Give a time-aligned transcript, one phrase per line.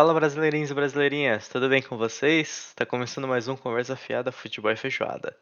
[0.00, 2.72] Fala brasileirinhos e brasileirinhas, tudo bem com vocês?
[2.74, 5.36] Tá começando mais um Conversa Fiada Futebol e Feijoada.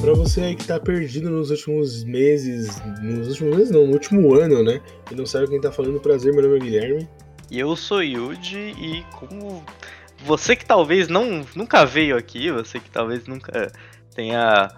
[0.00, 4.32] Pra você aí que tá perdido nos últimos meses, nos últimos meses não, no último
[4.36, 4.80] ano, né?
[5.10, 7.08] E não sabe quem tá falando, prazer, meu nome é Guilherme.
[7.50, 9.64] E eu sou Yuji e como
[10.24, 13.72] você que talvez não nunca veio aqui, você que talvez nunca
[14.18, 14.68] tenha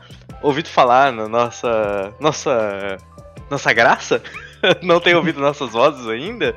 [0.43, 2.99] ouvido falar na nossa nossa
[3.51, 4.23] nossa graça,
[4.83, 6.55] não tenha ouvido nossas vozes ainda,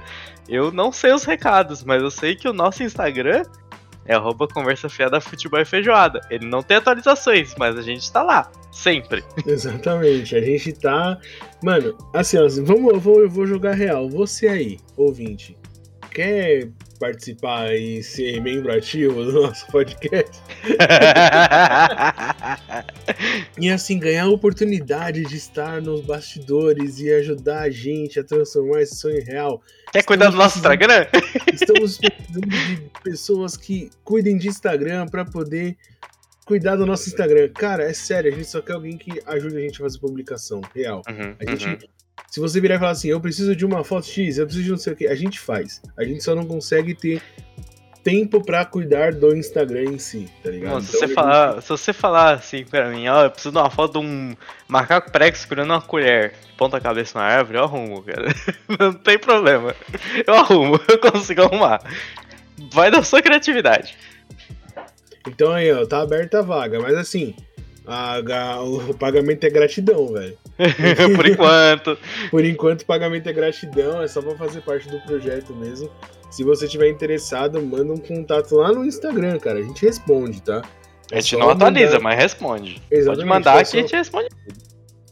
[0.49, 3.43] eu não sei os recados, mas eu sei que o nosso Instagram
[4.05, 6.19] é arroba conversa fiada futebol e feijoada.
[6.29, 9.23] Ele não tem atualizações, mas a gente tá lá, sempre.
[9.47, 11.17] Exatamente, a gente tá.
[11.63, 14.09] Mano, assim, ó, vamos, eu, vou, eu vou jogar real.
[14.09, 15.57] Você aí, ouvinte,
[16.11, 16.67] quer
[16.99, 20.41] participar e ser membro ativo do nosso podcast?
[23.59, 28.81] e assim, ganhar a oportunidade de estar nos bastidores e ajudar a gente a transformar
[28.81, 29.61] esse sonho em real.
[29.91, 31.07] Quer cuidar do nosso Instagram?
[31.53, 35.77] Estamos precisando de pessoas que cuidem de Instagram para poder
[36.45, 37.49] cuidar do nosso Instagram.
[37.53, 40.61] Cara, é sério, a gente só quer alguém que ajude a gente a fazer publicação
[40.73, 41.01] real.
[41.07, 41.77] Uhum, A gente uhum.
[42.29, 44.71] Se você virar e falar assim, eu preciso de uma foto X, eu preciso de
[44.71, 45.81] não sei o que, a gente faz.
[45.97, 47.21] A gente só não consegue ter
[48.03, 50.73] tempo pra cuidar do Instagram em si, tá ligado?
[50.73, 53.51] Não, se, Então, você gente- falar, se você falar assim pra mim, ó, eu preciso
[53.53, 54.35] de uma foto de um
[54.67, 58.27] macaco prego segurando uma colher, ponta a cabeça na árvore, eu arrumo, cara.
[58.79, 59.73] Não tem problema.
[60.27, 61.81] Eu arrumo, eu consigo arrumar.
[62.73, 63.95] Vai da sua criatividade.
[65.27, 67.33] Então aí, ó, tá aberta a vaga, mas assim,
[67.85, 70.37] a o pagamento é gratidão, velho.
[71.15, 71.97] Por enquanto.
[72.31, 75.89] Por enquanto, o pagamento é gratidão, é só pra fazer parte do projeto mesmo.
[76.31, 79.59] Se você tiver interessado, manda um contato lá no Instagram, cara.
[79.59, 80.61] A gente responde, tá?
[81.11, 82.73] A gente É não só atualiza, mandar- mas responde.
[82.75, 84.27] Pode Exatamente, mandar é que só- a gente responde.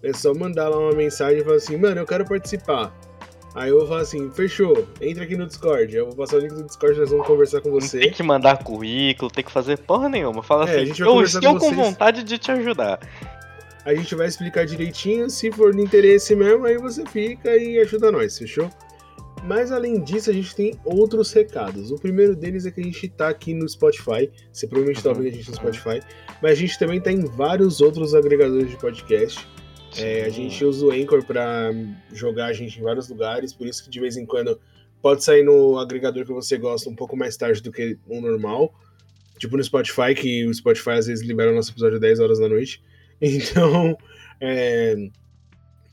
[0.03, 2.91] É só mandar lá uma mensagem e falar assim, mano, eu quero participar.
[3.53, 5.93] Aí eu vou falar assim, fechou, entra aqui no Discord.
[5.95, 7.99] Eu vou passar o link do Discord, nós vamos conversar com Não você.
[7.99, 10.41] tem que mandar currículo, tem que fazer porra nenhuma.
[10.41, 12.99] Fala É, a assim, gente vai eu estou com com vocês." vontade de te ajudar.
[13.83, 18.11] A gente vai explicar direitinho, se for de interesse mesmo, aí você fica e ajuda
[18.11, 18.69] nós, fechou?
[19.43, 21.89] Mas além disso, a gente tem outros recados.
[21.91, 24.29] O primeiro deles é que a gente tá aqui no Spotify.
[24.53, 25.15] Você provavelmente tá Uhum.
[25.17, 25.99] ouvindo a gente no Spotify.
[26.43, 29.45] Mas a gente também tá em vários outros agregadores de podcast.
[29.97, 31.71] É, a gente usa o Anchor pra
[32.13, 34.59] jogar a gente em vários lugares, por isso que de vez em quando
[35.01, 38.73] pode sair no agregador que você gosta um pouco mais tarde do que o normal.
[39.37, 42.47] Tipo no Spotify, que o Spotify às vezes libera o nosso episódio 10 horas da
[42.47, 42.81] noite.
[43.23, 43.95] Então,
[44.39, 44.95] é,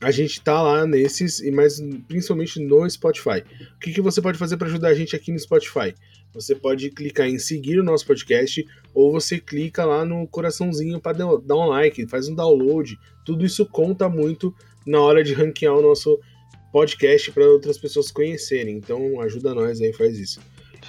[0.01, 3.43] a gente tá lá nesses, e mas principalmente no Spotify.
[3.75, 5.93] O que, que você pode fazer para ajudar a gente aqui no Spotify?
[6.33, 11.17] Você pode clicar em seguir o nosso podcast, ou você clica lá no coraçãozinho para
[11.17, 12.97] dar um like, faz um download.
[13.25, 14.53] Tudo isso conta muito
[14.85, 16.19] na hora de ranquear o nosso
[16.71, 18.77] podcast para outras pessoas conhecerem.
[18.77, 20.39] Então ajuda nós aí, faz isso.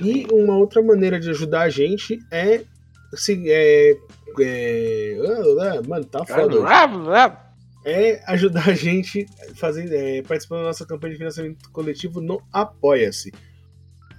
[0.00, 2.62] E uma outra maneira de ajudar a gente é.
[3.14, 3.96] Se, é,
[4.40, 5.16] é
[5.60, 6.54] ah, mano, tá foda.
[7.84, 13.32] É ajudar a gente fazer, é, participando da nossa campanha de financiamento coletivo no Apoia-se.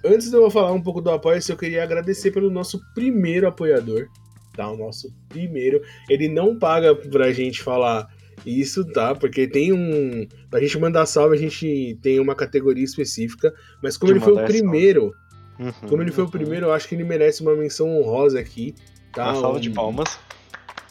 [0.04, 4.08] Antes de eu falar um pouco do Apoia-se, eu queria agradecer pelo nosso primeiro apoiador.
[4.56, 4.68] Tá?
[4.70, 5.80] O nosso primeiro.
[6.10, 8.08] Ele não paga pra gente falar
[8.44, 9.14] isso, tá?
[9.14, 10.26] Porque tem um.
[10.50, 13.52] Pra gente mandar salve, a gente tem uma categoria específica.
[13.82, 14.52] Mas como De ele foi o salve.
[14.52, 15.12] primeiro,
[15.58, 15.72] Uhum.
[15.88, 18.74] como ele foi o primeiro, eu acho que ele merece uma menção honrosa aqui.
[19.12, 19.30] Tá?
[19.32, 20.18] Uma salva de Um- palmas.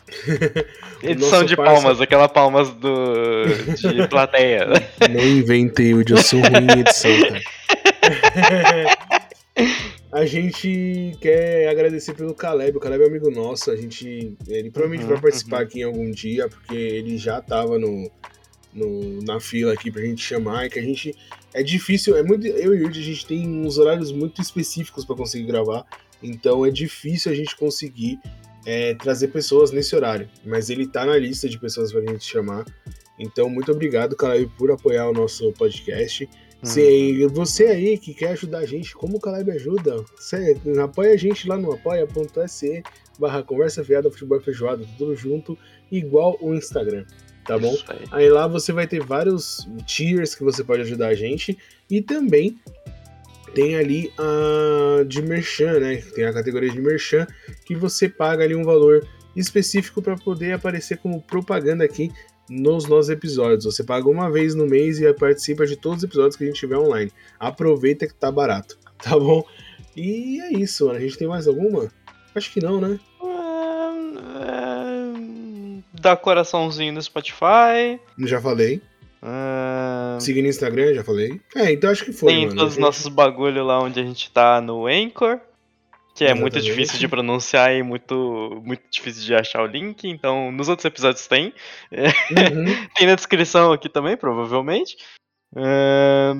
[1.03, 3.45] O Edição de parça- palmas, aquela palmas do
[3.75, 4.67] de plateia.
[5.09, 7.41] Não inventei, eu sou ruim em edição, cara.
[10.11, 12.77] A gente quer agradecer pelo Caleb.
[12.77, 13.71] O Caleb é amigo nosso.
[13.71, 14.35] A gente.
[14.47, 15.63] Ele provavelmente Uhum, vai participar uhum.
[15.63, 18.11] aqui em algum dia, porque ele já tava no,
[18.73, 20.65] no- na fila aqui pra gente chamar.
[20.65, 21.15] E que a gente.
[21.53, 22.45] É difícil, é muito.
[22.45, 25.85] Eu e o Yuri, a gente tem uns horários muito específicos pra conseguir gravar.
[26.21, 28.19] Então é difícil a gente conseguir
[28.65, 30.29] é, trazer pessoas nesse horário.
[30.45, 32.65] Mas ele tá na lista de pessoas pra gente chamar.
[33.17, 36.27] Então, muito obrigado, Caleb, por apoiar o nosso podcast.
[36.63, 41.17] Se você aí que quer ajudar a gente, como o Caleb ajuda, você apoia a
[41.17, 42.83] gente lá no apoia.se
[43.17, 45.57] barra conversa fiada futebol feijoada, tudo junto,
[45.91, 47.05] igual o Instagram,
[47.45, 47.75] tá bom?
[47.87, 47.99] Aí.
[48.11, 51.57] Aí lá você vai ter vários tiers que você pode ajudar a gente
[51.89, 52.59] e também
[53.53, 55.97] tem ali a de merchan, né?
[56.15, 57.27] Tem a categoria de merchan
[57.65, 59.05] que você paga ali um valor
[59.35, 62.11] específico para poder aparecer como propaganda aqui
[62.51, 63.63] nos nossos episódios.
[63.63, 66.59] Você paga uma vez no mês e participa de todos os episódios que a gente
[66.59, 67.09] tiver online.
[67.39, 69.41] Aproveita que tá barato, tá bom?
[69.95, 70.97] E é isso, mano.
[70.97, 71.89] A gente tem mais alguma?
[72.35, 72.99] Acho que não, né?
[73.23, 75.13] Ah,
[75.93, 77.99] dar coraçãozinho no Spotify.
[78.19, 78.81] Já falei.
[79.21, 81.39] Ah, Seguir no Instagram, já falei.
[81.55, 82.57] É, então acho que foi, tem mano.
[82.57, 85.39] todos os nossos bagulho lá onde a gente tá no Anchor.
[86.13, 86.75] Que é muito Exatamente.
[86.75, 90.07] difícil de pronunciar e muito, muito difícil de achar o link.
[90.07, 91.53] Então, nos outros episódios tem.
[91.91, 92.87] Uhum.
[92.95, 94.97] Tem na descrição aqui também, provavelmente.
[95.55, 96.33] É,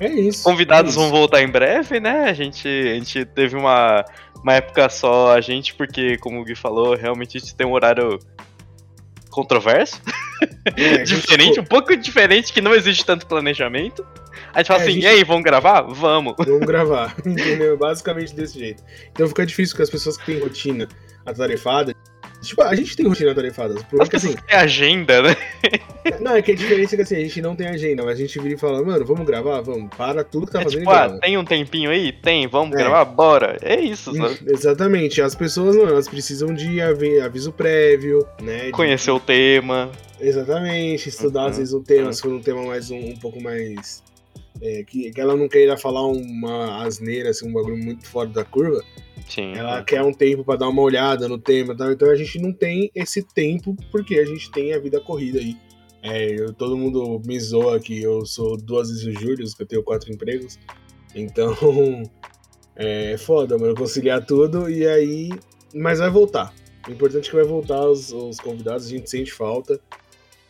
[0.00, 0.42] É isso.
[0.42, 1.12] Convidados é vão isso.
[1.12, 2.24] voltar em breve, né?
[2.24, 4.04] A gente, a gente teve uma,
[4.42, 7.72] uma época só a gente, porque, como o Gui falou, realmente a gente tem um
[7.72, 8.18] horário
[9.30, 10.00] controverso,
[10.76, 14.04] É, diferente, um pouco diferente, que não existe tanto planejamento.
[14.54, 15.82] A gente fala É, assim, gente- e aí, vamos gravar?
[15.82, 16.34] Vamos.
[16.38, 17.76] Vamos gravar, entendeu?
[17.76, 18.82] Basicamente desse jeito.
[19.12, 20.88] Então fica difícil com as pessoas que têm rotina
[21.24, 21.94] atarefada.
[22.42, 23.74] Tipo, a gente tem rotina atarefada.
[23.74, 25.36] As Porque pessoas assim, têm agenda, né?
[26.20, 28.20] não, é que a diferença é que assim, a gente não tem agenda, mas a
[28.20, 29.60] gente vira e fala, mano, vamos gravar?
[29.60, 32.10] Vamos, para tudo que tá É fazendo tipo, ah, tem um tempinho aí?
[32.12, 32.78] Tem, vamos É.
[32.78, 33.04] gravar?
[33.04, 33.56] Bora.
[33.62, 34.38] É isso, sabe?
[34.46, 38.66] Exatamente, as pessoas não, elas precisam de avi- aviso prévio, né?
[38.66, 39.90] de- Conhecer o tema.
[40.20, 42.12] Exatamente, estudar às Uhum, vezes o tema, uhum.
[42.12, 44.02] se for um tema mais um, um pouco mais.
[44.62, 48.44] É, que, que ela não queira falar uma asneira, assim, um bagulho muito fora da
[48.44, 48.82] curva.
[49.28, 49.52] Sim.
[49.54, 51.90] Ela quer um tempo pra dar uma olhada no tema tal.
[51.92, 55.56] Então a gente não tem esse tempo porque a gente tem a vida corrida aí.
[56.02, 59.66] É, eu- todo mundo me zoa que eu sou duas vezes o Júlio, que eu
[59.66, 60.58] tenho quatro empregos.
[61.14, 61.54] Então
[62.76, 65.30] é foda, mano, conciliar tudo e aí.
[65.74, 66.54] Mas vai voltar.
[66.86, 69.80] O importante é que vai voltar os, os convidados, a gente sente falta.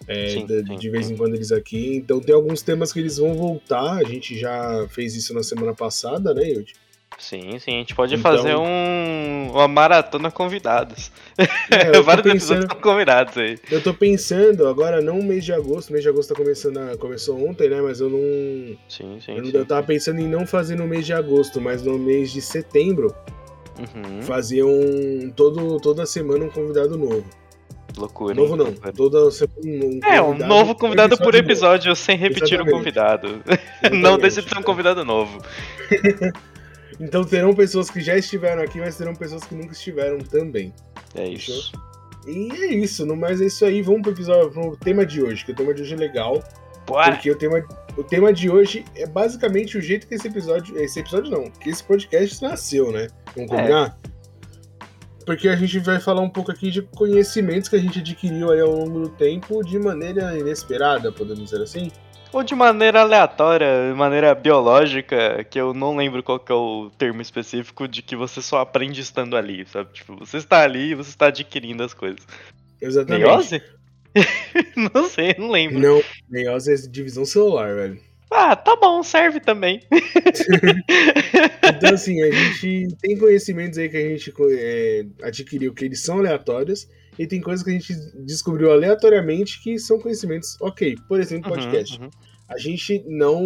[0.08, 1.14] É, Sim, de, sim, de vez sim.
[1.14, 1.96] em quando eles aqui.
[1.96, 3.98] Então tem alguns temas que eles vão voltar.
[3.98, 6.72] A gente já fez isso na semana passada, né, Yudi?
[7.18, 11.12] Sim, sim, a gente pode Então- fazer um, uma maratona convidados.
[11.70, 13.58] É, Vários pensando- episódios convidados aí.
[13.70, 16.78] Eu tô pensando, agora não o mês de agosto, o mês de agosto tá começando
[16.78, 17.80] a- começou ontem, né?
[17.82, 18.18] Mas eu não.
[18.88, 21.82] Sim, sim, Eu, não- eu tava pensando em não fazer no mês de agosto, mas
[21.82, 23.14] no mês de setembro,
[23.78, 24.22] Uhum.
[24.22, 25.30] fazer um.
[25.36, 27.24] Todo, toda semana um convidado novo.
[27.96, 28.34] Loucura.
[28.34, 28.58] Novo hein?
[28.58, 28.92] não, Loucura.
[28.92, 31.36] toda semana um É, um novo convidado por novo.
[31.38, 32.72] episódio, sem repetir o Exatamente.
[32.76, 33.42] convidado.
[33.92, 35.38] Não deixa de ser um convidado novo.
[37.00, 40.72] Então terão pessoas que já estiveram aqui, mas terão pessoas que nunca estiveram também.
[41.14, 41.72] É isso.
[42.26, 43.82] E é isso, no mais é isso aí.
[43.82, 46.40] Vamos pro episódio, pro tema de hoje, que o tema de hoje é legal.
[46.86, 47.12] Bora!
[47.12, 47.64] Porque o tema,
[47.96, 50.78] o tema de hoje é basicamente o jeito que esse episódio.
[50.78, 53.08] Esse episódio não, que esse podcast nasceu, né?
[53.34, 53.92] Vamos É.
[55.24, 58.60] Porque a gente vai falar um pouco aqui de conhecimentos que a gente adquiriu aí
[58.60, 61.90] ao longo do tempo de maneira inesperada, podemos dizer assim.
[62.32, 66.90] Ou de maneira aleatória, de maneira biológica, que eu não lembro qual que é o
[66.96, 69.92] termo específico, de que você só aprende estando ali, sabe?
[69.92, 72.26] Tipo, você está ali e você está adquirindo as coisas.
[72.80, 73.26] Exatamente.
[73.26, 73.62] Meiose?
[74.94, 75.78] não sei, não lembro.
[75.78, 78.00] Não, meiose é divisão celular, velho.
[78.34, 79.80] Ah, tá bom, serve também.
[81.76, 86.18] Então, assim, a gente tem conhecimentos aí que a gente é, adquiriu que eles são
[86.18, 86.88] aleatórios,
[87.18, 87.94] e tem coisas que a gente
[88.24, 90.96] descobriu aleatoriamente que são conhecimentos ok.
[91.08, 92.00] Por exemplo, Uhum, podcast.
[92.00, 92.10] uhum.
[92.48, 93.40] A gente não.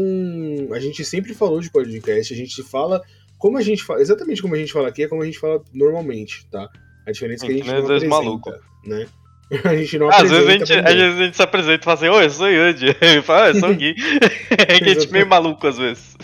[0.73, 3.01] A gente sempre falou de podcast, a gente fala.
[3.39, 4.01] Como a gente fala.
[4.01, 6.69] Exatamente como a gente fala aqui, é como a gente fala normalmente, tá?
[7.07, 8.55] A diferença é que a Hum, gente nem não dois apresenta, malucos.
[8.85, 9.07] né?
[9.65, 11.95] A gente não Às vezes, a gente, às vezes a gente se apresenta e fala
[11.95, 12.87] assim, oi, eu sou Yudi.
[13.01, 13.95] Ele fala, ah, eu sou o Gui.
[14.51, 16.17] é que a gente é meio maluco às vezes.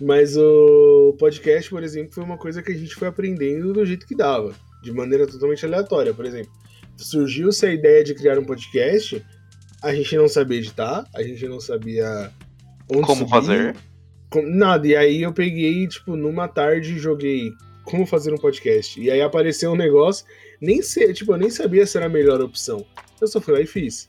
[0.00, 4.06] Mas o podcast, por exemplo, foi uma coisa que a gente foi aprendendo do jeito
[4.06, 6.14] que dava, de maneira totalmente aleatória.
[6.14, 6.52] Por exemplo,
[6.96, 9.24] surgiu-se a ideia de criar um podcast,
[9.82, 12.30] a gente não sabia editar, a gente não sabia
[12.88, 13.76] onde Como subir, fazer.
[14.44, 14.86] nada.
[14.86, 17.52] E aí eu peguei, tipo, numa tarde joguei
[17.84, 19.00] como fazer um podcast.
[19.00, 20.24] E aí apareceu um negócio,
[20.62, 22.86] nem sei, tipo, eu nem sabia se era a melhor opção.
[23.20, 24.08] Eu só fui lá e fiz.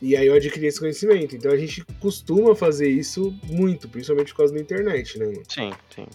[0.00, 1.36] E aí eu adquiri esse conhecimento.
[1.36, 5.42] Então a gente costuma fazer isso muito, principalmente por causa da internet, né, mano?
[5.48, 6.06] Sim, sim.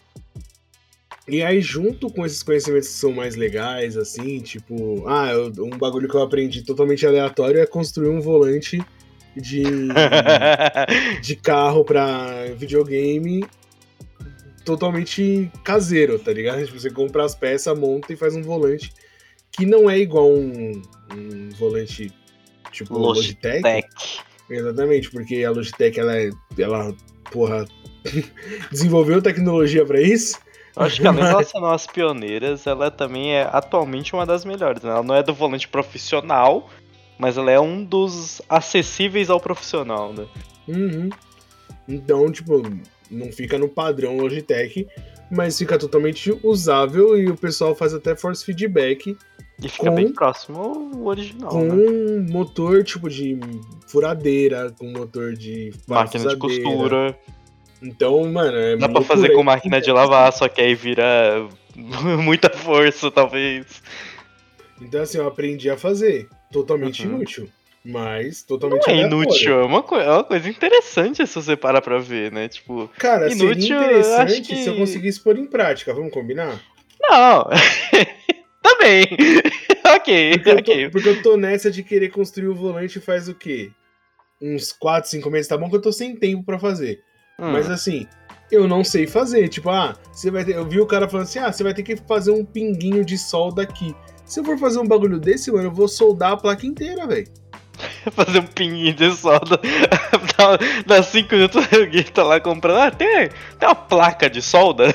[1.27, 5.77] E aí, junto com esses conhecimentos que são mais legais, assim, tipo, ah, eu- um
[5.77, 8.81] bagulho que eu aprendi totalmente aleatório é construir um volante
[9.35, 9.63] de,
[11.21, 13.45] de carro pra videogame
[14.65, 16.65] totalmente caseiro, tá ligado?
[16.65, 18.91] Tipo, você compra as peças, monta e faz um volante
[19.53, 20.81] que não é igual um,
[21.15, 22.11] um volante
[22.71, 23.61] tipo Logitech.
[23.61, 23.87] Tech.
[24.49, 26.93] Exatamente, porque a Logitech, ela, é, ela
[27.31, 27.65] porra,
[28.71, 30.39] desenvolveu tecnologia pra isso.
[30.75, 34.81] Acho que além dela ser umas pioneiras, ela também é atualmente uma das melhores.
[34.81, 34.89] Né?
[34.89, 36.69] Ela não é do volante profissional,
[37.17, 40.25] mas ela é um dos acessíveis ao profissional, né?
[40.67, 41.09] Uhum.
[41.87, 42.63] Então, tipo,
[43.11, 44.87] não fica no padrão Logitech,
[45.29, 49.15] mas fica totalmente usável e o pessoal faz até force feedback
[49.61, 51.73] E fica Com- bem próximo ao original, com né?
[51.73, 53.39] um motor tipo de
[53.87, 57.17] furadeira, com motor de Máquina de costura.
[57.81, 61.47] Então, mano, é Dá pra fazer com máquina de lavar, só que aí vira
[62.23, 63.81] muita força, talvez.
[64.81, 66.27] Então, assim, eu aprendi a fazer.
[66.51, 67.15] Totalmente uhum.
[67.15, 67.49] inútil.
[67.85, 71.99] Mas totalmente Não é inútil, é uma, é uma coisa interessante se você parar pra
[71.99, 72.47] ver, né?
[72.47, 74.55] Tipo, Cara, inútil, seria interessante que...
[74.55, 76.61] se eu conseguisse pôr em prática, vamos combinar?
[77.01, 77.49] Não,
[78.63, 79.05] também.
[79.95, 80.85] ok, porque ok.
[80.85, 83.69] Eu tô, porque eu tô nessa de querer construir o volante faz o quê?
[84.41, 87.01] Uns 4, 5 meses, tá bom que eu tô sem tempo para fazer.
[87.39, 87.51] Hum.
[87.51, 88.07] Mas assim,
[88.51, 89.47] eu não sei fazer.
[89.49, 90.55] Tipo, ah, você vai ter.
[90.55, 93.17] Eu vi o cara falando assim: ah, você vai ter que fazer um pinguinho de
[93.17, 93.95] solda aqui.
[94.25, 97.27] Se eu for fazer um bagulho desse, mano, eu vou soldar a placa inteira, velho.
[98.11, 99.59] fazer um pinguinho de solda.
[100.85, 102.77] Dá 5 minutos Gui tá lá comprando.
[102.79, 103.29] Ah, tem,
[103.59, 104.93] tem uma placa de solda?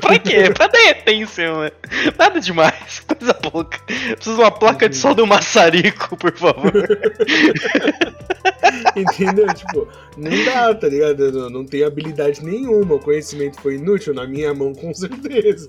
[0.00, 0.50] pra quê?
[0.54, 1.72] Pra derreter em cima.
[2.18, 3.78] Nada demais, coisa pouca.
[3.78, 6.72] Preciso de uma placa de solda e um maçarico, por favor.
[8.96, 9.52] Entendeu?
[9.54, 11.32] Tipo, não dá, tá ligado?
[11.32, 12.94] não, não tenho habilidade nenhuma.
[12.94, 15.68] O conhecimento foi inútil na minha mão, com certeza.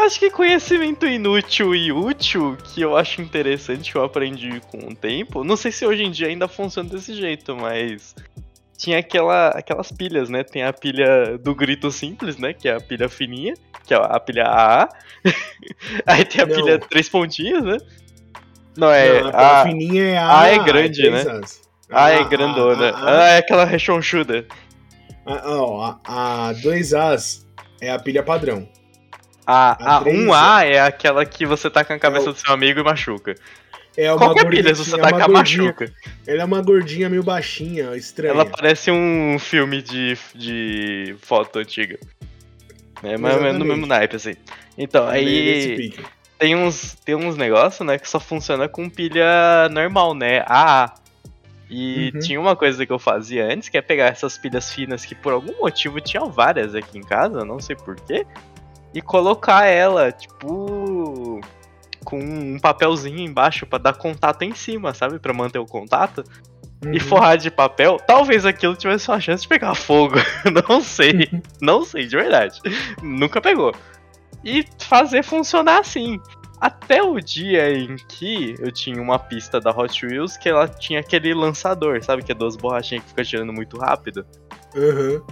[0.00, 4.94] Acho que conhecimento inútil e útil, que eu acho interessante, que eu aprendi com o
[4.94, 5.44] tempo.
[5.44, 8.14] Não sei se hoje em dia ainda funciona desse jeito, mas.
[8.78, 10.42] Tinha aquela, aquelas pilhas, né?
[10.42, 12.54] Tem a pilha do grito simples, né?
[12.54, 13.52] Que é a pilha fininha,
[13.84, 14.88] que é a pilha AA.
[16.06, 16.56] Aí tem a Não.
[16.56, 17.76] pilha três pontinhos, né?
[18.74, 19.22] Não, é.
[19.22, 20.40] Não, a, a fininha é a.
[20.40, 21.24] A é grande, é né?
[21.90, 22.88] A, a é grandona.
[22.88, 24.46] A, a, a, é aquela rechonchuda.
[25.26, 27.44] A, a, a 2As
[27.82, 28.66] é a pilha padrão.
[29.50, 32.32] A, a 1A é aquela que você tá com a cabeça é o...
[32.32, 33.34] do seu amigo e machuca.
[33.96, 35.92] É uma Qualquer pilha, se você é tacar, machuca.
[36.24, 38.32] Ela é uma gordinha meio baixinha, estranha.
[38.32, 41.98] Ela parece um filme de, de foto antiga.
[43.02, 44.36] É mais ou menos no mesmo naipe, assim.
[44.78, 45.94] Então, é aí.
[46.38, 50.44] Tem uns, tem uns negócios, né, que só funciona com pilha normal, né?
[50.46, 50.94] AA.
[51.68, 52.20] E uhum.
[52.20, 55.32] tinha uma coisa que eu fazia antes, que é pegar essas pilhas finas que por
[55.32, 58.24] algum motivo tinham várias aqui em casa, não sei porquê
[58.92, 61.40] e colocar ela, tipo,
[62.04, 65.18] com um papelzinho embaixo para dar contato em cima, sabe?
[65.18, 66.24] para manter o contato.
[66.84, 66.94] Uhum.
[66.94, 70.14] E forrar de papel, talvez aquilo tivesse uma chance de pegar fogo.
[70.68, 71.28] não sei.
[71.60, 72.58] não sei, de verdade.
[73.02, 73.74] Nunca pegou.
[74.42, 76.18] E fazer funcionar assim.
[76.58, 81.00] Até o dia em que eu tinha uma pista da Hot Wheels que ela tinha
[81.00, 82.22] aquele lançador, sabe?
[82.22, 84.26] Que é duas borrachinhas que fica tirando muito rápido.
[84.74, 85.22] Uhum.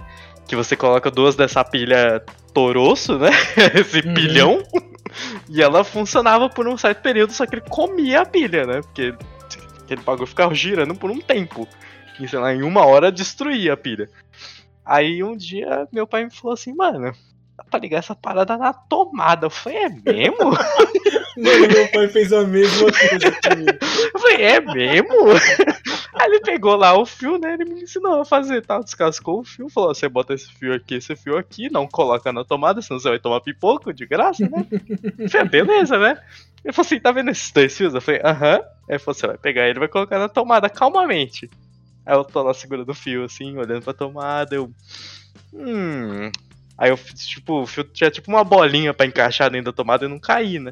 [0.49, 3.29] Que você coloca duas dessa pilha toroço, né?
[3.79, 4.13] Esse uhum.
[4.13, 4.63] pilhão.
[5.47, 8.81] E ela funcionava por um certo período, só que ele comia a pilha, né?
[8.81, 9.13] Porque
[9.83, 11.67] aquele bagulho ficava girando por um tempo.
[12.19, 14.09] E sei lá, em uma hora destruía a pilha.
[14.85, 17.13] Aí um dia meu pai me falou assim, mano,
[17.69, 19.45] pra ligar essa parada na tomada.
[19.45, 20.51] Eu falei, é mesmo?
[21.37, 23.77] Meu pai fez a mesma coisa comigo.
[24.13, 25.15] Eu falei, é mesmo?
[26.19, 27.53] Aí ele pegou lá o fio, né?
[27.53, 28.79] Ele me ensinou a fazer, tá?
[28.79, 32.43] Descascou o fio, falou: você bota esse fio aqui, esse fio aqui, não coloca na
[32.43, 34.65] tomada, senão você vai tomar pipoco de graça, né?
[35.17, 36.21] Eu falei, beleza, né?
[36.63, 37.93] Ele falou assim: tá vendo esses dois fios?
[37.93, 38.55] Eu falei, aham.
[38.55, 41.49] Aí ele falou: você vai pegar ele e vai colocar na tomada calmamente.
[42.05, 44.69] Aí eu tô lá segurando o fio, assim, olhando pra tomada, eu.
[45.53, 46.31] Hum.
[46.79, 50.07] Aí eu, tipo, o fio tinha tipo uma bolinha pra encaixar dentro da tomada e
[50.07, 50.71] não cair, né?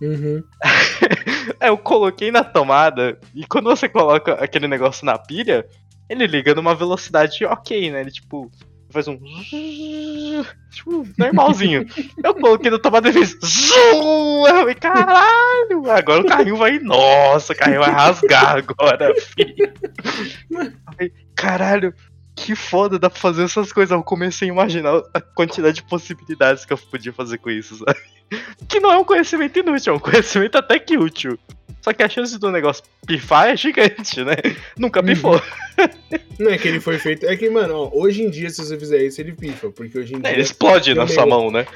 [0.00, 0.42] Uhum.
[1.58, 5.66] Aí eu coloquei na tomada, e quando você coloca aquele negócio na pilha,
[6.08, 8.02] ele liga numa velocidade ok, né?
[8.02, 8.50] Ele tipo
[8.92, 9.18] faz um.
[10.70, 11.86] Tipo, normalzinho.
[12.24, 13.36] eu coloquei na tomada e fez.
[13.42, 15.90] Eu falei, caralho!
[15.90, 16.78] Agora o carrinho vai.
[16.78, 19.70] Nossa, o carrinho vai rasgar agora, filho.
[21.34, 21.94] caralho,
[22.42, 23.92] que foda, dá pra fazer essas coisas.
[23.92, 27.98] Eu comecei a imaginar a quantidade de possibilidades que eu podia fazer com isso, sabe?
[28.66, 31.38] Que não é um conhecimento inútil, é um conhecimento até que útil.
[31.82, 34.36] Só que a chance do negócio pifar é gigante, né?
[34.78, 35.06] Nunca uhum.
[35.06, 35.42] pifou.
[36.38, 37.26] Não é que ele foi feito.
[37.26, 39.70] É que, mano, ó, hoje em dia, se você fizer isso, ele pifa.
[39.70, 40.30] Porque hoje em é, dia.
[40.30, 41.66] É, ele explode na um sua negócio, mão, né?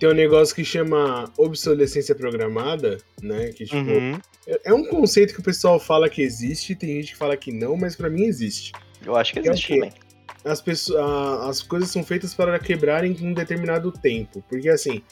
[0.00, 3.48] Tem um negócio que chama obsolescência programada, né?
[3.48, 4.18] Que, tipo, uhum.
[4.46, 7.52] é, é um conceito que o pessoal fala que existe, tem gente que fala que
[7.52, 8.72] não, mas para mim existe.
[9.04, 10.05] Eu acho que existe é também
[10.46, 14.42] as, pessoas, as coisas são feitas para quebrarem em um determinado tempo.
[14.48, 15.02] Porque assim,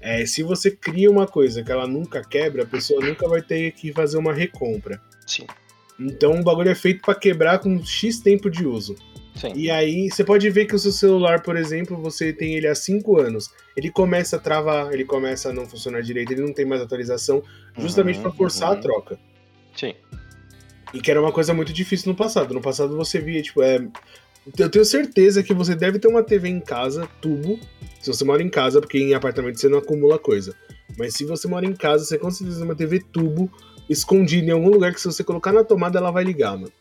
[0.00, 3.72] é, se você cria uma coisa que ela nunca quebra, a pessoa nunca vai ter
[3.72, 5.00] que fazer uma recompra.
[5.26, 5.46] Sim.
[5.98, 8.96] Então o bagulho é feito para quebrar com X tempo de uso.
[9.34, 9.52] Sim.
[9.54, 12.74] E aí você pode ver que o seu celular, por exemplo, você tem ele há
[12.74, 13.50] 5 anos.
[13.76, 17.42] Ele começa a travar, ele começa a não funcionar direito, ele não tem mais atualização,
[17.78, 18.78] justamente uhum, para forçar uhum.
[18.78, 19.18] a troca.
[19.74, 19.94] Sim.
[20.92, 22.52] E que era uma coisa muito difícil no passado.
[22.52, 23.86] No passado você via, tipo, é,
[24.58, 27.58] eu tenho certeza que você deve ter uma TV em casa, tubo.
[28.00, 30.54] Se você mora em casa, porque em apartamento você não acumula coisa.
[30.98, 33.50] Mas se você mora em casa, você com certeza tem uma TV tubo
[33.88, 36.72] escondida em algum lugar que se você colocar na tomada ela vai ligar, mano.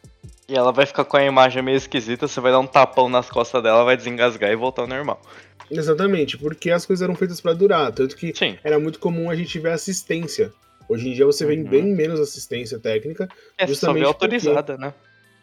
[0.47, 3.29] E ela vai ficar com a imagem meio esquisita, você vai dar um tapão nas
[3.29, 5.21] costas dela, vai desengasgar e voltar ao normal.
[5.69, 8.57] Exatamente, porque as coisas eram feitas para durar, tanto que Sim.
[8.63, 10.51] era muito comum a gente ver assistência.
[10.87, 11.63] Hoje em dia você vê Uhum.
[11.65, 13.27] bem menos assistência técnica.
[13.55, 14.93] É só Justamente ver autorizada, né?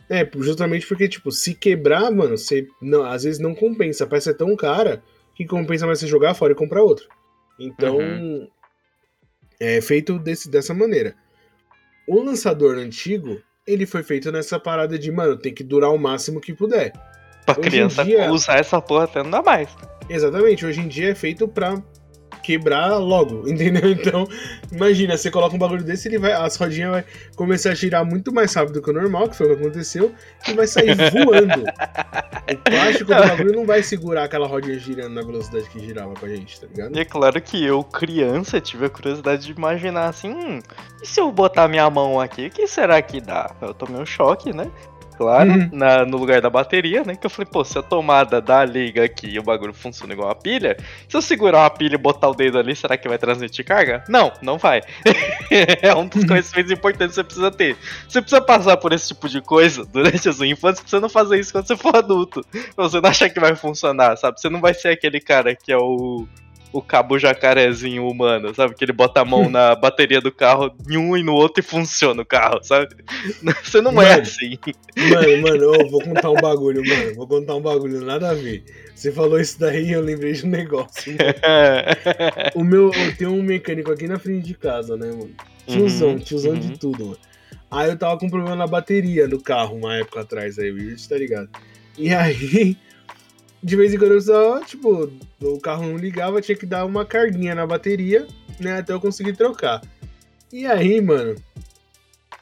[0.08, 4.04] É, justamente porque, tipo, se quebrar, mano, você não, às vezes não compensa.
[4.04, 5.02] A peça é tão cara
[5.34, 7.06] que compensa mais você jogar fora e comprar outra.
[7.58, 8.48] Então, Uhum.
[9.58, 11.14] é feito desse, dessa maneira.
[12.06, 16.40] O lançador antigo, ele foi feito nessa parada de, mano, tem que durar o máximo
[16.40, 16.92] que puder.
[17.44, 19.68] Pra Hoje criança dia- usar essa porra até não dá mais.
[20.08, 21.82] Exatamente, hoje em dia é feito pra
[22.46, 23.90] quebrar logo, entendeu?
[23.90, 24.28] Então,
[24.70, 28.32] imagina, você coloca um bagulho desse, ele vai, as rodinhas vai começar a girar muito
[28.32, 30.14] mais rápido que o normal, que foi o que aconteceu,
[30.46, 31.64] e vai sair voando.
[32.52, 36.28] O plástico do bagulho não vai segurar aquela rodinha girando na velocidade que girava pra
[36.28, 36.96] gente, tá ligado?
[36.96, 40.60] E é claro que eu, criança, tive a curiosidade de imaginar assim, hum,
[41.02, 43.50] e se eu botar minha mão aqui, o que será que dá?
[43.60, 44.70] Eu tomei um choque, né?
[45.16, 45.70] Claro, Uhum.
[45.72, 47.16] na- no lugar da bateria, né?
[47.16, 50.28] Que eu falei, pô, se a tomada da liga aqui e o bagulho funciona igual
[50.30, 50.76] a pilha,
[51.08, 54.04] se eu segurar uma pilha e botar o dedo ali, será que vai transmitir carga?
[54.08, 54.82] Não, não vai.
[55.82, 57.76] é um dos conhecimentos importantes que você precisa ter.
[58.08, 61.08] Você precisa passar por esse tipo de coisa durante a sua infância pra você não
[61.08, 62.44] fazer isso quando você for adulto.
[62.76, 64.40] Você não achar que vai funcionar, sabe?
[64.40, 66.26] Você não vai ser aquele cara que é o
[66.78, 68.74] o cabo jacarezinho humano, sabe?
[68.74, 71.66] Que ele bota a mão na bateria do carro em um e no outro e
[71.66, 72.88] funciona o carro, sabe?
[73.62, 74.22] Você não é Mano.
[74.22, 74.58] assim.
[74.96, 77.14] Mano, mano, eu vou contar um bagulho, mano.
[77.14, 78.64] Vou contar um bagulho, nada a ver.
[78.94, 81.12] Você falou isso daí e eu lembrei de um negócio.
[81.12, 82.52] mano.
[82.54, 85.30] O meu, eu tenho um mecânico aqui na frente de casa, né, mano?
[85.66, 86.60] Tiozão, Uhum, tiozão uhum.
[86.60, 87.18] de tudo, mano.
[87.70, 91.16] Aí eu tava com problema na bateria do carro uma época atrás, aí o tá
[91.18, 91.48] ligado.
[91.98, 92.76] E aí,
[93.62, 95.10] de vez em quando eu só, tipo,
[95.42, 98.26] o carro não ligava, tinha que dar uma carguinha na bateria,
[98.60, 99.80] né, até eu conseguir trocar.
[100.52, 101.34] E aí, mano,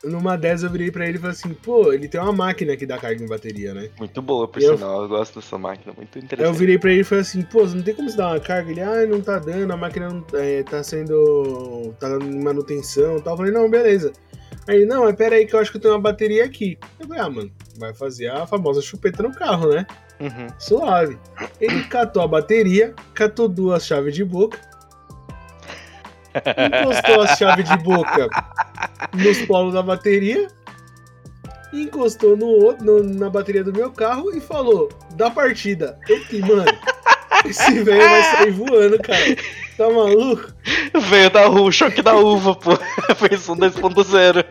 [0.03, 2.85] numa dessas eu virei pra ele e falei assim, pô, ele tem uma máquina que
[2.85, 3.89] dá carga em bateria, né?
[3.99, 5.03] Muito boa, por Eu- sinal.
[5.03, 6.59] Eu gosto dessa máquina, muito Aí eu interessante.
[6.59, 8.71] virei pra ele e falei assim, pô, não tem como você dar uma carga?
[8.71, 11.95] Ele, ah, não tá dando, a máquina não, é, tá sendo.
[11.99, 13.33] tá em manutenção e tal.
[13.33, 14.13] Eu falei, não, beleza.
[14.69, 16.79] Aí ele, não, mas pera aí que eu acho que eu tenho uma bateria aqui.
[17.01, 19.87] Eu falei, ah, mano, vai fazer a famosa chupeta no carro, né?
[20.21, 20.47] Uhum.
[20.59, 21.19] Suave.
[21.61, 24.59] Ele catou a bateria, catou duas chaves de boca,
[26.35, 28.29] encostou as chaves de boca
[29.15, 30.49] nos polos da bateria,
[31.73, 35.99] encostou no outro, no- na bateria do meu carro e falou, da partida.
[36.09, 36.65] Eu fiquei, mano,
[37.45, 39.37] esse velho vai sair voando, cara.
[39.77, 40.53] Tá maluco?
[41.11, 42.71] Veio da o choque da uva, pô.
[43.29, 44.45] Fez um 2.0.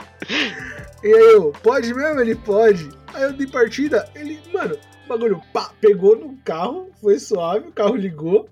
[1.02, 2.20] E aí eu, pode mesmo?
[2.20, 2.90] Ele pode.
[3.14, 7.72] Aí eu dei partida, ele, mano, o bagulho, pá, pegou no carro, foi suave, o
[7.72, 8.48] carro ligou.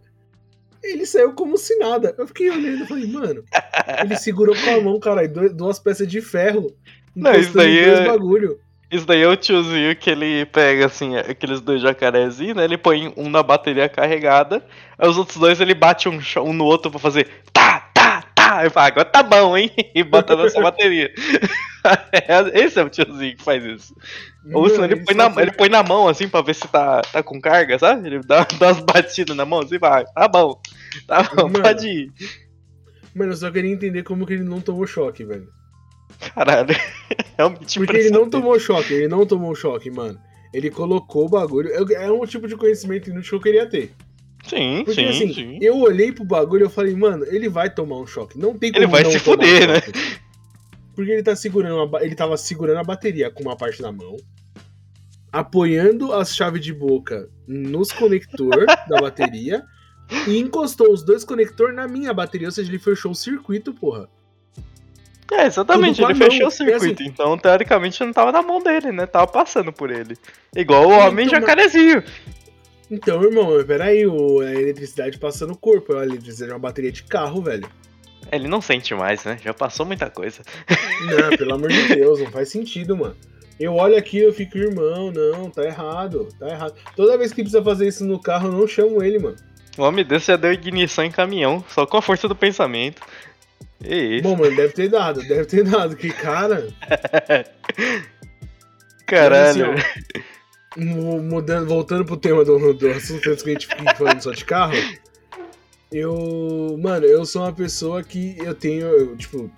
[0.83, 2.15] Ele saiu como se nada.
[2.17, 3.43] Eu fiquei olhando e falei, mano,
[4.03, 6.75] ele segurou com a mão, caralho, duas peças de ferro.
[7.15, 8.59] Não, isso daí é- bagulho.
[8.91, 12.65] Isso daí é o tiozinho que ele pega, assim, aqueles dois jacarezinhos, né?
[12.65, 14.61] Ele põe um na bateria carregada,
[14.97, 17.80] aí os outros dois ele bate um, um no outro pra fazer tá,
[18.59, 19.71] Aí fala, agora tá bom, hein?
[19.95, 21.11] E bota nessa bateria.
[22.53, 23.95] Esse é o tiozinho que faz isso.
[24.53, 27.23] Ou senão ele põe, na, ele põe na mão, assim, pra ver se tá, tá
[27.23, 28.07] com carga, sabe?
[28.07, 30.59] Ele dá, dá umas batidas na mão, assim, vai, tá bom.
[31.07, 31.61] Tá bom, Mano.
[31.63, 32.11] pode ir.
[33.15, 35.47] Mano, eu só queria entender como que ele não tomou choque, velho.
[36.35, 36.75] Caralho.
[37.37, 40.19] Realmente Porque ele não tomou choque, ele não tomou choque, mano.
[40.53, 41.69] Ele colocou o bagulho.
[41.69, 43.93] eu- É um tipo de conhecimento inútil que eu queria ter.
[44.47, 45.57] Sim, Porque sim, assim, sim.
[45.61, 48.37] eu olhei pro bagulho e eu falei, mano, ele vai tomar um choque.
[48.37, 49.81] Não tem como Ele vai se tomar um fuder, né?
[50.95, 54.17] Porque ele tá segurando uma ele tava segurando a bateria com uma parte na mão,
[55.31, 59.63] apoiando as chaves de boca nos conector da bateria
[60.27, 64.09] e encostou os dois conectores na minha bateria, ou seja, ele fechou o circuito, porra.
[65.31, 66.47] É, exatamente, ele fechou mão.
[66.49, 69.05] o circuito, E então teoricamente não tava na mão dele, né?
[69.05, 70.17] Tava passando por ele.
[70.53, 72.03] Igual o Então, homem mas- jacarezinho.
[72.91, 77.03] Então, irmão, peraí, o, a eletricidade passa no corpo, a eletricidade é uma bateria de
[77.03, 77.65] carro, velho.
[78.29, 79.37] Ele não sente mais, né?
[79.41, 80.41] Já passou muita coisa.
[81.05, 83.15] Não, pelo amor de Deus, não faz sentido, mano.
[83.57, 86.75] Eu olho aqui eu fico, irmão, não, tá errado, tá errado.
[86.93, 89.37] Toda vez que precisa fazer isso no carro, eu não chamo ele, mano.
[89.77, 93.01] O homem desse já deu ignição em caminhão, só com a força do pensamento.
[93.81, 96.67] E isso, Bom, mano, deve ter dado, deve ter dado, que cara.
[99.07, 99.73] caralho.
[99.73, 100.23] Assim,
[100.77, 104.45] mudando, voltando pro tema do, do assunto antes que a gente fique falando só de
[104.45, 104.75] carro.
[105.91, 109.51] Eu, mano, eu sou uma pessoa que eu tenho, eu, tipo,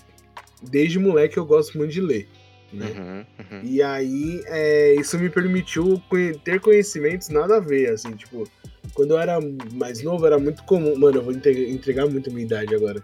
[0.64, 2.28] desde moleque eu gosto muito de ler,
[2.72, 2.88] né?
[2.98, 3.62] Uhum, uhum.
[3.64, 6.02] E aí, é, isso me permitiu
[6.44, 8.48] ter conhecimentos nada a ver, assim, tipo,
[8.96, 9.38] quando eu era
[9.74, 10.98] mais novo era muito comum.
[10.98, 13.04] Mano, eu vou entre- entregar muito a minha idade agora.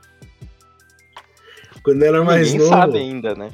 [1.83, 2.81] Quando eu era mais Ninguém novo.
[2.81, 3.51] sabe ainda, né?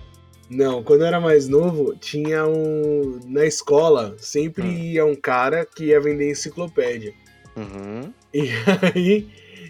[0.49, 3.19] Não, quando eu era mais novo, tinha um.
[3.25, 4.71] Na escola, sempre Hum.
[4.71, 7.13] ia um cara que ia vender enciclopédia.
[7.55, 8.13] Uhum.
[8.33, 8.49] E
[8.93, 9.27] aí,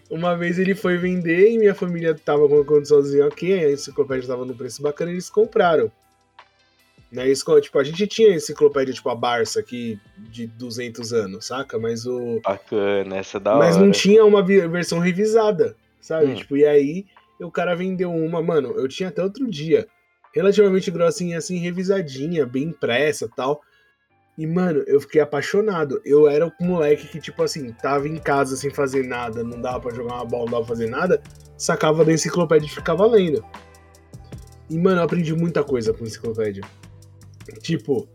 [0.10, 4.28] uma vez ele foi vender e minha família tava com a condiçãozinha ok, a enciclopédia
[4.28, 5.92] tava no preço bacana e eles compraram.
[7.14, 11.80] Eles, co- tipo, a gente tinha enciclopédia, tipo, a Barça aqui, de 200 anos, saca?
[11.80, 12.42] Mas o.
[12.44, 13.86] Bacana, essa é da Mas hora.
[13.86, 16.26] não tinha uma versão revisada, sabe?
[16.32, 16.36] Hum.
[16.36, 17.06] Tipo, e aí
[17.40, 19.88] o cara vendeu uma, mano, eu tinha até outro dia,
[20.36, 23.62] relativamente grossinha assim, revisadinha, bem impressa tal.
[24.38, 26.02] E, mano, eu fiquei apaixonado.
[26.04, 29.80] Eu era o moleque que, tipo assim, tava em casa sem fazer nada, não dava
[29.80, 31.24] pra jogar uma bola, não dava pra fazer nada,
[31.58, 33.44] sacava da enciclopédia e ficava lendo.
[34.70, 36.64] E, mano, eu aprendi muita coisa com enciclopédia.
[37.62, 38.10] Tipo,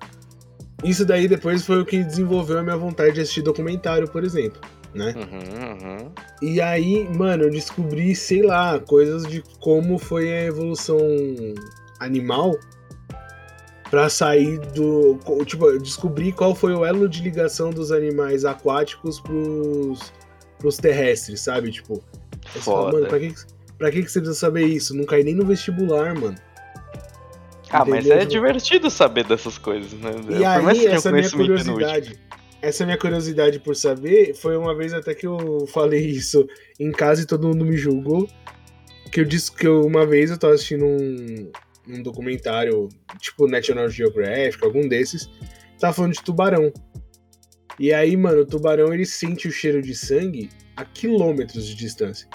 [0.85, 4.61] isso daí depois foi o que desenvolveu a minha vontade de assistir documentário, por exemplo,
[4.93, 5.15] né?
[5.17, 6.13] Uhum, uhum.
[6.43, 10.99] E aí, mano, eu descobri, sei lá, coisas de como foi a evolução
[12.01, 12.59] animal
[13.91, 15.19] pra sair do.
[15.45, 20.13] Tipo, eu descobri qual foi o elo de ligação dos animais aquáticos pros,
[20.59, 21.71] pros terrestres, sabe?
[21.71, 22.03] Tipo,
[22.53, 23.35] você fala, mano, pra que,
[23.79, 24.95] pra que você precisa saber isso?
[24.97, 26.37] Não cai nem no vestibular, mano.
[27.73, 28.23] Ah, mas Entendeu?
[28.23, 30.11] é divertido saber dessas coisas, né?
[30.29, 31.39] E Por mais aí, essa minha inútil.
[31.39, 32.19] curiosidade,
[32.61, 36.47] essa minha curiosidade por saber, foi uma vez até que eu falei isso
[36.81, 38.29] em casa e todo mundo me julgou.
[39.13, 41.51] Que eu disse que eu- uma vez eu tava assistindo um,
[41.89, 42.89] um documentário,
[43.19, 45.29] tipo National Geographic, algum desses,
[45.79, 46.73] tava falando de tubarão.
[47.79, 52.29] E aí, mano, o tubarão ele sente o cheiro de sangue a quilômetros de distância.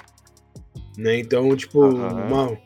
[0.98, 1.20] Né?
[1.20, 2.26] Então, tipo, Aham.
[2.26, 2.58] uma,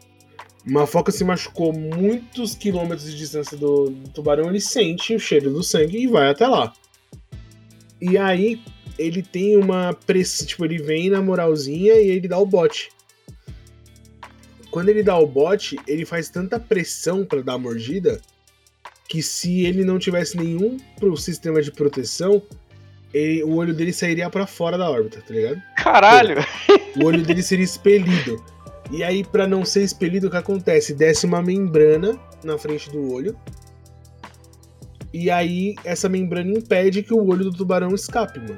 [0.65, 5.51] uma foca se machucou muitos quilômetros de distância do, do tubarão, ele sente o cheiro
[5.51, 6.73] do sangue e vai até lá.
[8.01, 8.61] E aí
[8.97, 12.89] ele tem uma pressão, tipo, ele vem na moralzinha e ele dá o bote.
[14.71, 18.19] Quando ele dá o bote, ele faz tanta pressão pra dar a mordida
[19.07, 22.41] que se ele não tivesse nenhum pro sistema de proteção,
[23.11, 25.61] ele- o olho dele sairia pra fora da órbita, tá ligado?
[25.77, 26.35] Caralho!
[27.01, 28.43] o olho dele seria expelido.
[28.91, 30.93] E aí, pra não ser expelido, o que acontece?
[30.93, 33.35] Desce uma membrana na frente do olho.
[35.11, 38.55] E aí, essa membrana impede que o olho do tubarão escape, mano.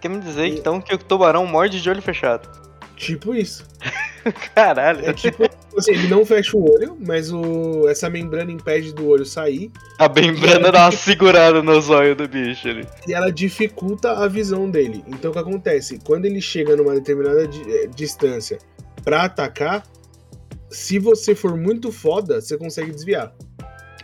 [0.00, 2.48] Quer me dizer então que o tubarão morde de olho fechado?
[2.96, 3.64] Tipo isso.
[4.54, 5.04] Caralho!
[5.04, 5.44] É tipo
[5.76, 10.08] assim, ele não fecha o olho, mas o, essa membrana impede do olho sair A
[10.08, 12.86] membrana dá uma segurada no zóio do bicho ali.
[13.06, 15.04] e ela dificulta a visão dele.
[15.06, 15.98] Então o que acontece?
[16.04, 18.58] Quando ele chega numa determinada eh, distância
[19.04, 19.84] pra atacar,
[20.68, 23.32] se você for muito foda, você consegue desviar.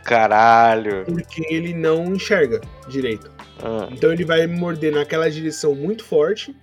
[0.04, 1.04] Caralho!
[1.06, 3.30] porque ele não enxerga direito.
[3.62, 6.54] Ah, Então ele vai morder naquela direção muito forte.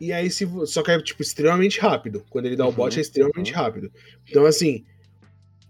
[0.00, 2.24] E aí, se só que é tipo extremamente rápido.
[2.28, 3.58] Quando ele dá o Uhum, bote, é extremamente uhum.
[3.58, 3.92] rápido.
[4.28, 4.84] Então, assim,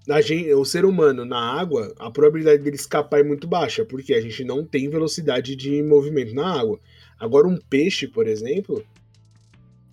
[0.08, 4.14] a gente, o ser humano na água, a probabilidade dele escapar é muito baixa, porque
[4.14, 6.78] a gente não tem velocidade de movimento na água.
[7.18, 8.84] Agora, um peixe, por exemplo,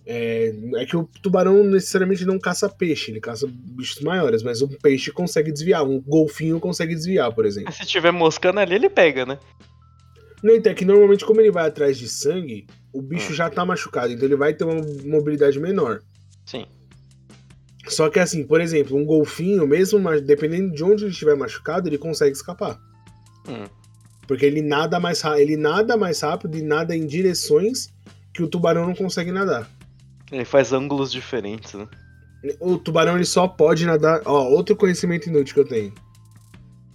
[0.04, 4.68] é, é que o tubarão necessariamente não caça peixe, ele caça bichos maiores, mas um
[4.68, 7.72] peixe consegue desviar, um golfinho consegue desviar, por exemplo.
[7.72, 9.38] Se tiver moscando ali, ele pega, né?
[10.42, 13.34] No entanto, é que normalmente, como ele vai atrás de sangue, o bicho Ah.
[13.34, 16.02] já tá machucado, então ele vai ter uma mobilidade menor.
[16.44, 16.66] Sim.
[17.88, 21.98] Só que assim, por exemplo, um golfinho, mesmo dependendo de onde ele estiver machucado, ele
[21.98, 22.78] consegue escapar.
[23.48, 23.64] Hum.
[24.26, 27.92] Porque ele nada mais ele nada mais rápido e nada em direções
[28.32, 29.68] que o tubarão não consegue nadar.
[30.30, 31.86] Ele faz ângulos diferentes, né?
[32.58, 34.22] O tubarão ele só pode nadar.
[34.24, 35.92] Ó, outro conhecimento inútil que eu tenho.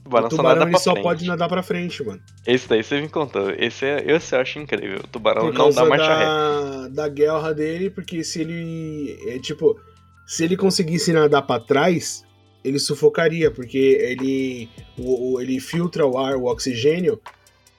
[0.08, 1.04] O tubarão, o tubarão só nada só frente.
[1.04, 2.22] pode nadar pra frente, mano.
[2.46, 3.50] Esse daí você me contou.
[3.52, 5.00] Esse, é, esse eu acho incrível.
[5.04, 6.26] O tubarão não dá marcha ré.
[6.26, 9.18] da, da guerra dele, porque se ele.
[9.28, 9.80] É, tipo,
[10.26, 12.24] se ele conseguisse nadar pra trás,
[12.64, 14.70] ele sufocaria, porque ele.
[14.98, 17.20] O, o- ele filtra o ar, o oxigênio,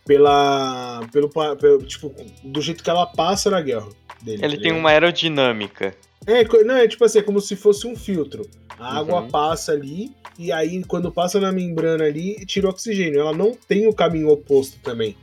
[0.06, 1.00] pela.
[1.12, 1.78] Pelo, pelo.
[1.82, 2.14] Tipo,
[2.44, 3.88] do jeito que ela passa na guerra.
[4.22, 5.94] Dele, Ele tá tem uma aerodinâmica.
[6.26, 8.42] É, não, é tipo assim, é como se fosse um filtro.
[8.78, 9.28] A água Uhum.
[9.30, 13.20] passa ali, e aí quando passa na membrana ali, tira o oxigênio.
[13.20, 15.16] Ela não tem o caminho oposto também.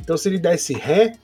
[0.00, 1.14] Então se ele desse ré,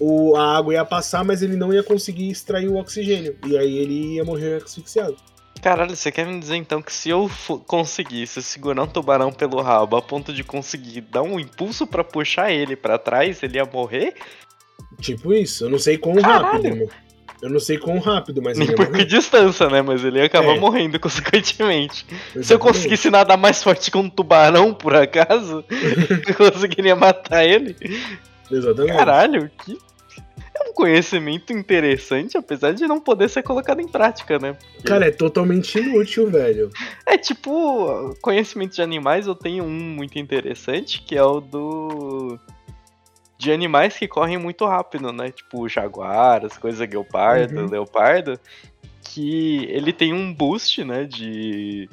[0.00, 3.36] o, a água ia passar, mas ele não ia conseguir extrair o oxigênio.
[3.46, 5.16] E aí ele ia morrer asfixiado.
[5.60, 7.30] Caralho, você quer me dizer então que se eu
[7.66, 12.50] conseguisse segurar um tubarão pelo rabo a ponto de conseguir dar um impulso pra puxar
[12.50, 14.14] ele pra trás, ele ia morrer?
[15.00, 15.66] Tipo isso.
[15.66, 16.44] Eu não sei quão Caralho!
[16.62, 16.76] rápido.
[16.76, 16.90] meu.
[17.42, 19.80] Eu não sei quão rápido, mas Nem por que distância, né?
[19.82, 20.58] Mas ele ia acabar É.
[20.58, 22.04] morrendo consequentemente.
[22.04, 22.58] Se eu Exatamente.
[22.60, 25.64] conseguisse nadar mais forte que um tubarão, por acaso,
[26.28, 27.74] eu conseguiria matar ele.
[28.50, 28.96] Exatamente.
[28.96, 29.72] Caralho, que.
[29.72, 34.56] Eu um conhecimento interessante, apesar de não poder ser colocado em prática, né?
[34.84, 36.70] Cara, é totalmente inútil, velho.
[37.06, 42.38] É tipo, conhecimento de animais, eu tenho um muito interessante, que é o do.
[43.40, 45.30] De animais que correm muito rápido, né?
[45.30, 47.70] Tipo, jaguar, as coisas guepardo, uhum.
[47.70, 48.38] leopardo.
[49.02, 51.04] Que ele tem um boost, né?
[51.04, 51.88] De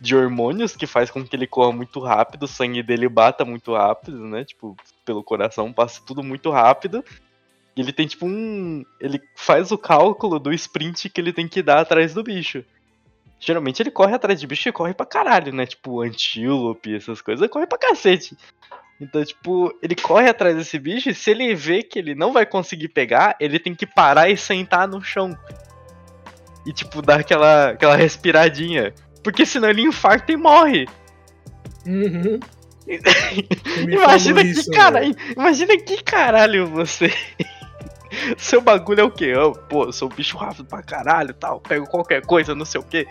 [0.00, 3.74] de hormônios que faz com que ele corra muito rápido, o sangue dele bata muito
[3.74, 4.44] rápido, né?
[4.44, 4.74] Tipo,
[5.04, 7.04] pelo coração passa tudo muito rápido.
[7.76, 8.84] E ele tem tipo um.
[8.98, 12.64] Ele faz o cálculo do sprint que ele tem que dar atrás do bicho.
[13.38, 15.66] Geralmente ele corre atrás de bicho e corre pra caralho, né?
[15.66, 18.36] Tipo, antílope, essas coisas, corre pra cacete.
[19.00, 22.44] Então, tipo, ele corre atrás desse bicho e se ele vê que ele não vai
[22.44, 25.34] conseguir pegar, ele tem que parar e sentar no chão.
[26.66, 28.92] E, tipo, dar aquela, aquela respiradinha.
[29.24, 30.86] Porque senão ele infarta e morre.
[31.86, 32.38] Uhum.
[33.88, 35.16] imagina que isso, caralho.
[35.34, 37.10] Imagina que caralho você.
[38.36, 39.26] Seu bagulho é o quê?
[39.26, 41.60] Eu, pô, eu sou um bicho rápido pra caralho tal.
[41.60, 43.06] Pego qualquer coisa, não sei o quê.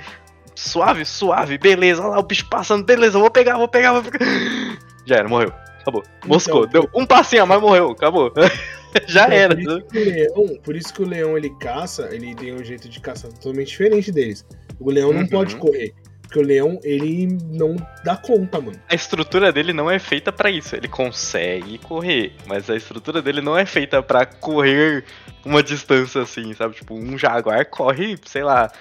[0.54, 2.02] Suave, suave, beleza.
[2.02, 4.26] Olha lá o bicho passando, beleza, vou pegar, vou pegar, vou pegar.
[5.06, 5.52] Já era, morreu.
[5.90, 6.04] Acabou.
[6.26, 6.66] Moscou.
[6.66, 7.92] Então, Deu um passinho a mais, morreu.
[7.92, 8.32] Acabou.
[9.08, 9.56] Já então, era.
[9.56, 13.00] Por isso, leão, por isso, que o leão ele caça, ele tem um jeito de
[13.00, 14.46] caçar totalmente diferente deles.
[14.80, 15.22] O leão uhum.
[15.22, 15.94] não pode correr.
[16.22, 18.80] Porque o leão, ele não dá conta, mano.
[18.88, 20.76] A estrutura dele não é feita para isso.
[20.76, 25.04] Ele consegue correr, mas a estrutura dele não é feita para correr
[25.44, 26.76] uma distância assim, sabe?
[26.76, 28.72] Tipo, um jaguar corre, sei lá,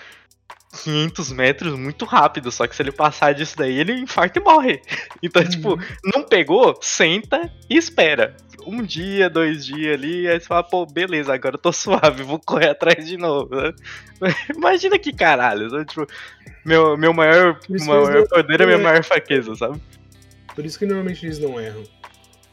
[0.85, 2.51] 500 metros muito rápido.
[2.51, 4.81] Só que se ele passar disso daí, ele infarta e morre.
[5.23, 5.49] Então, uhum.
[5.49, 8.37] tipo, não pegou, senta e espera
[8.69, 12.39] um dia, dois dias ali, aí você fala, pô, beleza, agora eu tô suave, vou
[12.39, 13.55] correr atrás de novo.
[13.55, 13.73] Né?
[14.55, 15.85] Imagina que caralho, sabe?
[15.87, 16.07] Tipo,
[16.65, 19.81] meu, meu maior, maior poder é minha maior fraqueza, sabe?
[20.55, 21.83] Por isso que normalmente eles não erram.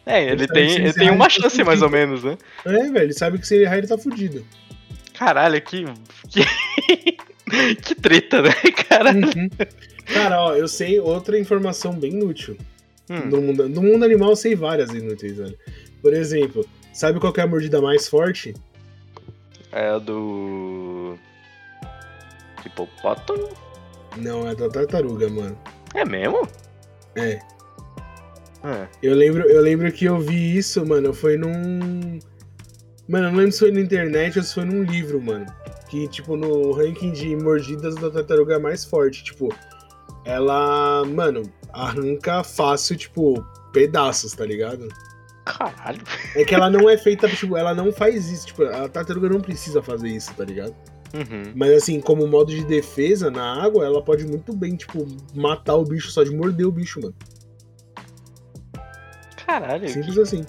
[0.06, 2.38] É, ele, ele tem, ele tem uma tá chance mais ou menos, né?
[2.64, 4.46] É, velho, ele sabe que se ele errar, ele tá fudido.
[5.14, 5.86] Caralho, que.
[6.30, 7.18] Que,
[7.82, 8.52] que treta, né,
[8.90, 9.26] caralho?
[9.26, 9.50] Uhum.
[10.06, 12.58] Cara, ó, eu sei outra informação bem inútil.
[13.10, 13.30] Hum.
[13.30, 15.58] No, mundo, no mundo animal eu sei várias inúteis, velho.
[16.02, 18.54] Por exemplo, sabe qual é a mordida mais forte?
[19.72, 21.18] É a do.
[22.66, 23.50] Hipopótamo?
[24.18, 25.58] Não, é da tartaruga, mano.
[25.94, 26.48] É mesmo?
[27.16, 27.40] É.
[28.64, 28.88] é.
[29.04, 31.14] Eu, lembro, eu lembro que eu vi isso, mano.
[31.14, 32.20] Foi num.
[33.08, 35.46] Mano, eu não lembro se foi na internet ou se foi num livro, mano.
[35.96, 39.24] Que, tipo, no ranking de mordidas da tartaruga é mais forte.
[39.24, 39.48] Tipo,
[40.26, 44.90] ela, mano, arranca fácil, tipo, pedaços, tá ligado?
[45.46, 46.02] Caralho.
[46.36, 48.48] É que ela não é feita, tipo, ela não faz isso.
[48.48, 50.76] Tipo, a tartaruga não precisa fazer isso, tá ligado?
[51.14, 51.54] Uhum.
[51.56, 55.86] Mas assim, como modo de defesa na água, ela pode muito bem, tipo, matar o
[55.86, 57.16] bicho só de morder o bicho, mano.
[59.48, 59.88] Caralho.
[59.88, 60.22] Simples que...
[60.22, 60.46] assim.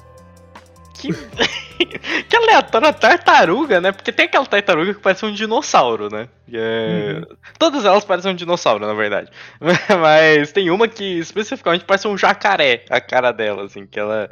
[0.95, 1.11] Que...
[2.29, 3.93] que aleatória tartaruga, né?
[3.93, 6.29] Porque tem aquela tartaruga que parece um dinossauro, né?
[6.53, 7.15] É...
[7.17, 7.37] Uhum.
[7.59, 9.31] Todas elas parecem um dinossauro, na verdade.
[10.01, 14.31] Mas tem uma que especificamente parece um jacaré, a cara dela, assim, que ela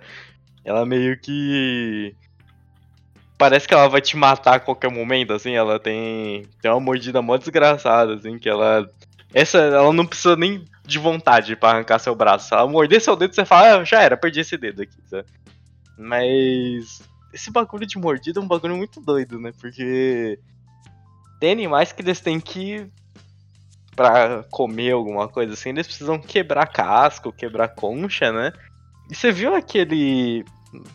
[0.65, 2.17] ela meio que.
[3.37, 5.55] Parece que ela vai te matar a qualquer momento, assim.
[5.55, 8.89] Ela tem, tem uma mordida mó desgraçada, assim, que ela.
[9.33, 12.49] Essa, ela não precisa nem de vontade para arrancar seu braço.
[12.49, 15.27] Se ela morder seu dedo, você fala, ah, já era, perdi esse dedo aqui, sabe?
[15.99, 17.03] Mas.
[17.35, 19.53] Esse bagulho de mordida é um bagulho muito doido, né?
[19.61, 20.39] Porque.
[21.41, 22.87] Tem animais que eles têm que.
[23.97, 28.53] Pra comer alguma coisa assim, eles precisam quebrar casco, quebrar concha, né?
[29.11, 30.45] E você viu aquele.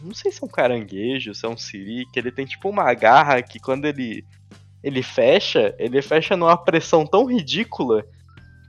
[0.02, 2.93] Não sei se é um caranguejo, se é um siri, que ele tem tipo uma
[2.93, 4.25] garra que quando ele.
[4.82, 8.06] Ele fecha, ele fecha numa pressão tão ridícula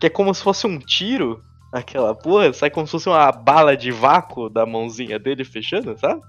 [0.01, 1.41] que é como se fosse um tiro.
[1.73, 6.21] Aquela porra, sai como se fosse uma bala de vácuo da mãozinha dele fechando, sabe?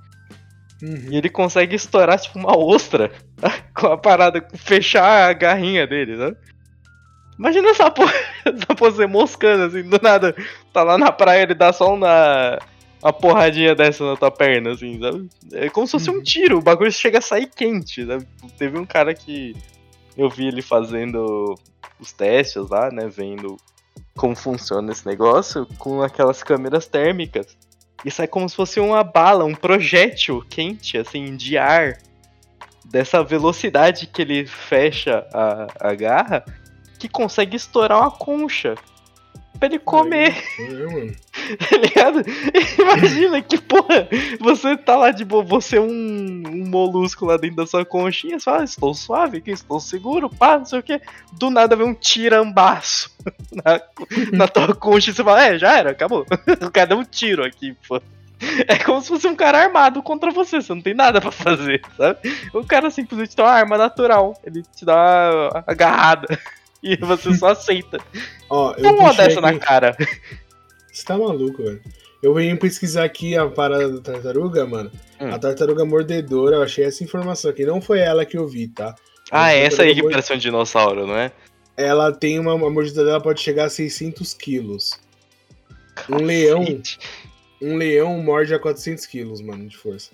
[0.81, 1.07] Uhum.
[1.11, 3.11] E ele consegue estourar tipo uma ostra
[3.75, 6.37] com a parada, fechar a garrinha dele, sabe?
[7.37, 8.13] Imagina essa porra,
[8.45, 10.35] essa porra ser moscando assim, do nada.
[10.73, 12.59] Tá lá na praia, ele dá só uma,
[13.01, 15.29] uma porradinha dessa na tua perna, assim, sabe?
[15.53, 16.23] É como se fosse um uhum.
[16.23, 18.27] tiro, o bagulho chega a sair quente, sabe?
[18.57, 19.55] Teve um cara que
[20.17, 21.55] eu vi ele fazendo
[21.99, 23.07] os testes lá, né?
[23.07, 23.57] Vendo
[24.15, 27.57] como funciona esse negócio com aquelas câmeras térmicas.
[28.03, 31.97] E sai como se fosse uma bala, um projétil quente, assim, de ar.
[32.85, 36.43] Dessa velocidade que ele fecha a, a garra,
[36.99, 38.75] que consegue estourar uma concha
[39.57, 40.35] pra ele comer.
[40.59, 42.23] É, tá ligado?
[42.79, 44.07] Imagina que porra,
[44.39, 48.39] você tá lá de boa, você é um, um molusco lá dentro da sua conchinha,
[48.39, 51.01] você fala, estou suave aqui, estou seguro, pá, não sei o que.
[51.33, 53.11] Do nada vem um tirambaço
[53.51, 53.81] na,
[54.31, 56.25] na tua concha e você fala, é, já era, acabou.
[56.61, 58.01] O cara deu um tiro aqui, pô.
[58.67, 61.81] É como se fosse um cara armado contra você, você não tem nada pra fazer,
[61.95, 62.19] sabe?
[62.51, 66.39] O cara simplesmente tem uma arma natural, ele te dá uma agarrada
[66.81, 67.99] e você só aceita.
[68.49, 69.95] Ó, eu Dá uma dessa na cara.
[70.91, 71.81] Você tá maluco, velho.
[72.21, 74.91] Eu venho pesquisar aqui a parada da tartaruga, mano.
[75.19, 75.33] Hum.
[75.33, 77.65] A tartaruga mordedora, eu achei essa informação aqui.
[77.65, 78.95] Não foi ela que eu vi, tá?
[79.31, 81.31] Ah, é essa aí que tartaruga parece um dinossauro, não é?
[81.77, 84.99] Ela tem uma, a mordida dela pode chegar a 600 quilos.
[86.09, 86.65] Um leão.
[87.61, 90.11] Um leão morde a 400 quilos, mano, de força.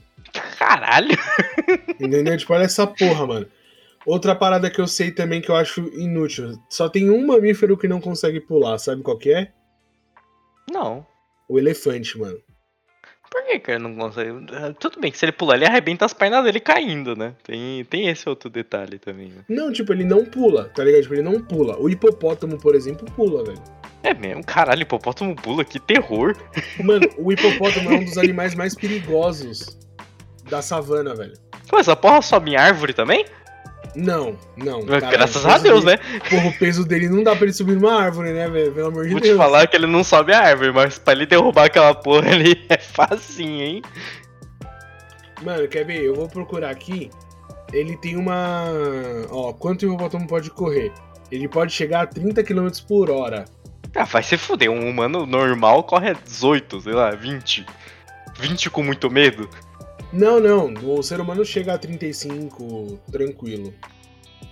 [0.57, 1.17] Caralho.
[1.99, 2.37] Entendeu?
[2.37, 3.47] tipo, olha essa porra, mano.
[4.05, 6.57] Outra parada que eu sei também que eu acho inútil.
[6.69, 9.51] Só tem um mamífero que não consegue pular, sabe qual que é?
[10.71, 11.05] Não.
[11.49, 12.37] O elefante, mano.
[13.29, 14.31] Por que, ele não consegue?
[14.53, 17.35] Ah, Tudo bem que se ele pular, ele arrebenta as pernas dele caindo, né?
[17.43, 19.43] Tem, tem esse outro detalhe também, né?
[19.49, 21.01] Não, tipo, ele não pula, tá ligado?
[21.01, 21.77] Tipo, ele não pula.
[21.77, 23.61] O hipopótamo, por exemplo, pula, velho.
[24.03, 26.35] É mesmo, caralho, hipopótamo pula, que terror.
[26.83, 29.77] Mano, o hipopótamo é um dos animais mais perigosos
[30.49, 31.33] da savana, velho.
[31.67, 33.25] Pô, essa porra sobe em árvore também?
[33.99, 34.85] Não, não.
[34.85, 36.19] caralho, Graças a Deus, dele- né?
[36.29, 38.71] Porra, o peso dele não dá pra ele subir numa árvore, né, velho?
[38.71, 39.33] Pelo amor de Vou Deus.
[39.33, 42.63] te falar que ele não sobe a árvore, mas pra ele derrubar aquela porra ali
[42.69, 43.81] é facinho, hein?
[45.43, 46.03] Mano, quer ver?
[46.03, 47.09] Eu vou procurar aqui.
[47.73, 48.65] Ele tem uma.
[49.29, 50.91] Ó, quanto o hipopótamo pode correr?
[51.31, 53.45] Ele pode chegar a 30 km por hora.
[53.95, 57.65] Ah, vai se fuder, um humano normal corre a 18, sei lá, 20.
[58.39, 59.49] 20 com muito medo?
[60.11, 60.73] Não, não.
[60.83, 63.73] O ser humano chega a 35 tranquilo.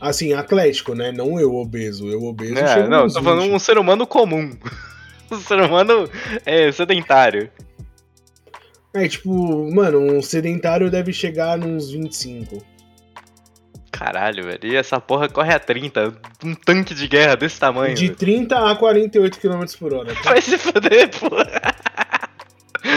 [0.01, 1.11] Assim, atlético, né?
[1.11, 2.07] Não eu obeso.
[2.09, 3.53] Eu obeso É, não, tô falando 20.
[3.53, 4.51] um ser humano comum.
[5.31, 6.07] Um ser humano
[6.45, 7.49] é, sedentário.
[8.93, 9.31] É, tipo,
[9.73, 12.63] mano, um sedentário deve chegar nos 25.
[13.91, 14.59] Caralho, velho.
[14.63, 16.13] E essa porra corre a 30.
[16.43, 17.95] Um tanque de guerra desse tamanho.
[17.95, 18.17] De velho.
[18.19, 20.13] 30 a 48 km por hora.
[20.13, 20.21] tá?
[20.29, 21.27] Vai se fuder, pô.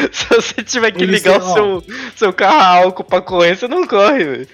[0.12, 1.84] Se você tiver que Eles ligar têm- o seu,
[2.16, 4.48] seu carro a álcool pra correr, você não corre, velho.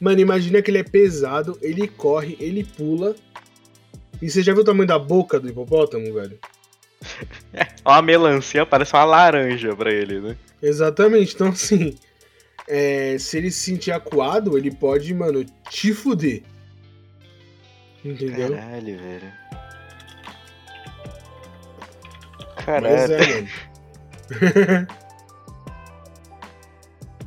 [0.00, 3.14] Mano, imagina que ele é pesado, ele corre, ele pula.
[4.22, 6.38] E você já viu o tamanho da boca do hipopótamo, velho?
[7.84, 10.36] Uma melancia parece uma laranja pra ele, né?
[10.62, 11.96] Exatamente, então assim.
[12.66, 16.42] é, se ele se sentir acuado, ele pode, mano, te fuder.
[18.04, 18.50] Entendeu?
[18.56, 19.32] Caralho, velho.
[22.56, 23.12] Mas Caralho.
[23.14, 23.48] é, mano.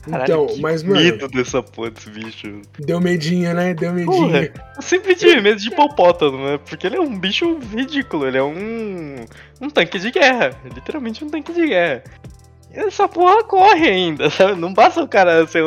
[0.03, 2.61] Caralho, então, mas, mano, medo dessa porra desse bicho.
[2.79, 3.73] deu medinho, né?
[3.75, 4.11] Deu medinho.
[4.11, 6.57] Porra, eu sempre tive medo de hipopótamo, né?
[6.67, 9.17] Porque ele é um bicho ridículo, ele é um.
[9.61, 10.51] um tanque de guerra.
[10.73, 12.03] Literalmente um tanque de guerra.
[12.73, 14.59] E essa porra corre ainda, sabe?
[14.59, 15.63] Não basta o cara ser,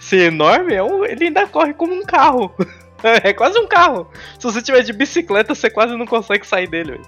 [0.00, 2.50] ser enorme, é um- ele ainda corre como um carro.
[3.22, 4.08] É quase um carro.
[4.38, 7.04] Se você tiver de bicicleta, você quase não consegue sair dele, velho.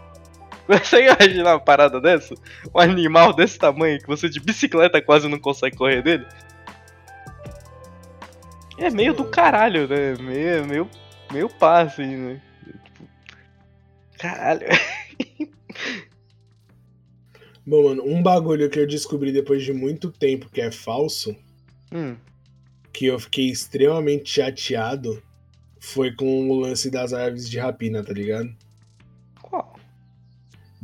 [0.82, 2.34] Você imagina uma parada dessa?
[2.74, 6.26] Um animal desse tamanho que você de bicicleta quase não consegue correr dele?
[8.78, 10.14] É meio do caralho, né?
[10.20, 10.90] Meio, meio,
[11.32, 12.42] meio pá, assim, né?
[12.84, 13.08] Tipo,
[14.18, 14.66] Caralho.
[17.64, 21.34] Bom, mano, um bagulho que eu descobri depois de muito tempo que é falso,
[21.92, 22.16] Hum,
[22.92, 25.22] que eu fiquei extremamente chateado,
[25.78, 28.54] foi com o lance das aves de rapina, tá ligado?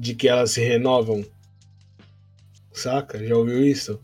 [0.02, 1.24] De que elas se renovam.
[2.72, 3.24] Saca?
[3.24, 4.00] Já ouviu isso?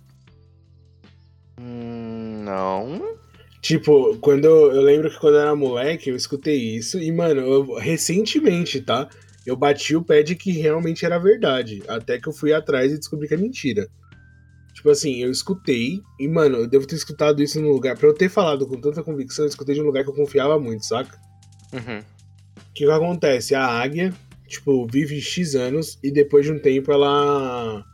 [1.61, 3.17] Hum, não.
[3.61, 7.41] Tipo, quando eu, eu lembro que quando eu era moleque, eu escutei isso e, mano,
[7.41, 9.09] eu- recentemente, tá?
[9.45, 11.83] Eu bati o pé de que realmente era verdade.
[11.89, 13.89] Até que eu fui atrás e descobri que é mentira.
[14.73, 17.99] Tipo assim, eu escutei e, mano, eu devo ter escutado isso num lugar.
[17.99, 20.61] Pra eu ter falado com tanta convicção, eu escutei de um lugar que eu confiava
[20.61, 21.19] muito, saca?
[21.73, 21.99] Uhum.
[21.99, 23.57] O que, que acontece?
[23.57, 24.15] A águia,
[24.49, 27.85] tipo, vive X anos e depois de um tempo ela.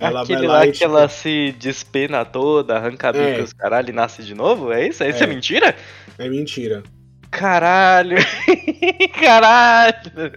[0.00, 3.24] Ela Aquele vai lá lá e, que tipo, ela se despena toda, arranca a bica
[3.24, 3.42] É.
[3.42, 4.72] os caralho e nasce de novo?
[4.72, 5.02] É isso?
[5.04, 5.28] Isso é, É.
[5.28, 5.76] mentira?
[6.18, 6.82] É mentira.
[7.30, 8.16] Caralho!
[9.20, 10.32] Caralho!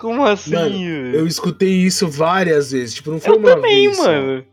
[0.00, 0.50] Como assim?
[0.54, 0.76] Mano?
[1.14, 2.94] Eu escutei isso várias vezes.
[2.94, 3.96] Tipo, não foi Eu uma também, vez.
[3.96, 4.04] só.
[4.04, 4.44] mano.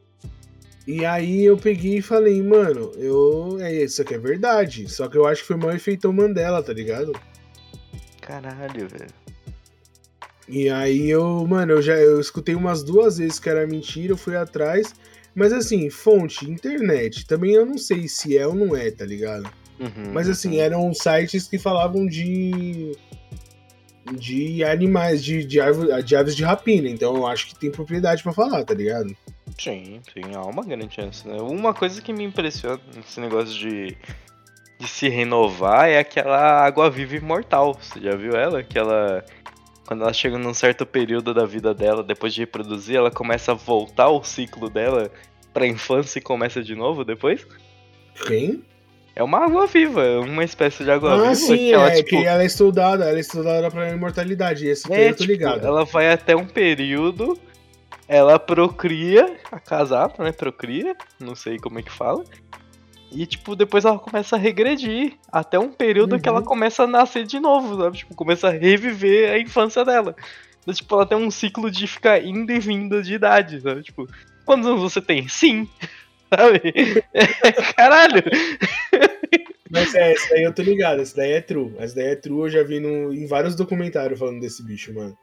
[0.85, 3.57] E aí eu peguei e falei, mano, eu.
[3.61, 4.87] É, isso aqui é verdade.
[4.89, 7.13] Só que eu acho que foi mal efeito Mandela, tá ligado?
[8.21, 9.07] Caralho, velho.
[10.53, 14.17] E aí eu, mano, eu já eu escutei umas duas vezes que era mentira, eu
[14.17, 14.93] fui atrás.
[15.33, 17.25] Mas assim, fonte, internet.
[17.25, 19.49] Também eu não sei se é ou não é, tá ligado?
[19.79, 20.61] Uhum, Mas assim, uhum.
[20.61, 22.95] eram sites que falavam de.
[24.11, 26.87] de animais, de, de, árvore, de aves de rapina.
[26.87, 29.15] Então eu acho que tem propriedade pra falar, tá ligado?
[29.59, 31.35] Sim, sim, há uma grande chance, né?
[31.41, 33.97] Uma coisa que me impressiona nesse negócio de,
[34.79, 37.73] de se renovar é aquela água-viva imortal.
[37.73, 38.61] Você já viu ela?
[38.61, 39.25] Que ela.
[39.85, 43.55] Quando ela chega num certo período da vida dela, depois de reproduzir, ela começa a
[43.55, 45.11] voltar ao ciclo dela
[45.53, 47.45] pra infância e começa de novo depois?
[48.25, 48.63] Quem?
[49.15, 51.35] É uma água viva, uma espécie de água ah, viva.
[51.35, 54.67] sim, que ela, é tipo, que ela é estudada, ela é estudada pra imortalidade.
[54.67, 55.65] Esse é, eu tô tipo, ligado.
[55.65, 57.37] ela vai até um período,
[58.07, 60.31] ela procria, a casada, né?
[60.31, 62.23] Procria, não sei como é que fala.
[63.13, 65.13] E, tipo, depois ela começa a regredir.
[65.31, 66.45] Até um período que ela Uhum.
[66.45, 67.97] começa a nascer de novo, sabe?
[67.97, 70.15] Tipo, começa a reviver a infância dela.
[70.61, 73.83] Então, tipo, ela tem um ciclo de ficar indo e vindo de idade, sabe?
[73.83, 74.07] Tipo,
[74.45, 75.27] quantos anos você tem?
[75.27, 75.67] Sim.
[76.33, 77.03] Sabe?
[77.77, 78.23] Caralho!
[79.69, 81.75] Mas é, esse daí eu tô ligado, esse daí é true.
[81.79, 85.15] Esse daí é true, eu já vi no, em vários documentários falando desse bicho, mano.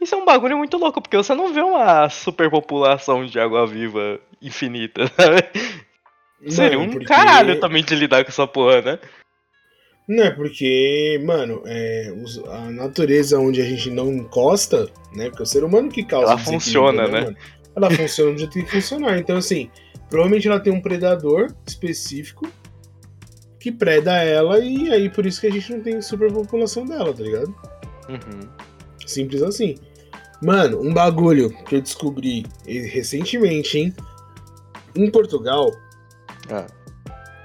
[0.00, 5.06] Isso é um bagulho muito louco, porque você não vê uma superpopulação de água-viva infinita,
[5.16, 5.42] sabe?
[6.48, 8.98] Seria um porque- caralho também de lidar com essa porra, né?
[10.08, 12.12] Não, é porque, mano, é,
[12.48, 15.28] a natureza onde a gente não encosta, né?
[15.28, 17.20] Porque é o ser humano que causa Ela funciona, né?
[17.22, 17.36] mano?
[17.74, 19.16] Ela funciona do jeito que funcionar.
[19.18, 19.70] Então, assim,
[20.10, 22.46] provavelmente ela tem um predador específico
[23.60, 27.22] que preda ela e aí por isso que a gente não tem superpopulação dela, tá
[27.22, 27.54] ligado?
[28.08, 28.48] Uhum.
[29.06, 29.76] Simples assim.
[30.42, 33.94] Mano, um bagulho que eu descobri recentemente, hein?
[34.96, 35.70] Em Portugal,
[36.50, 36.66] Ah.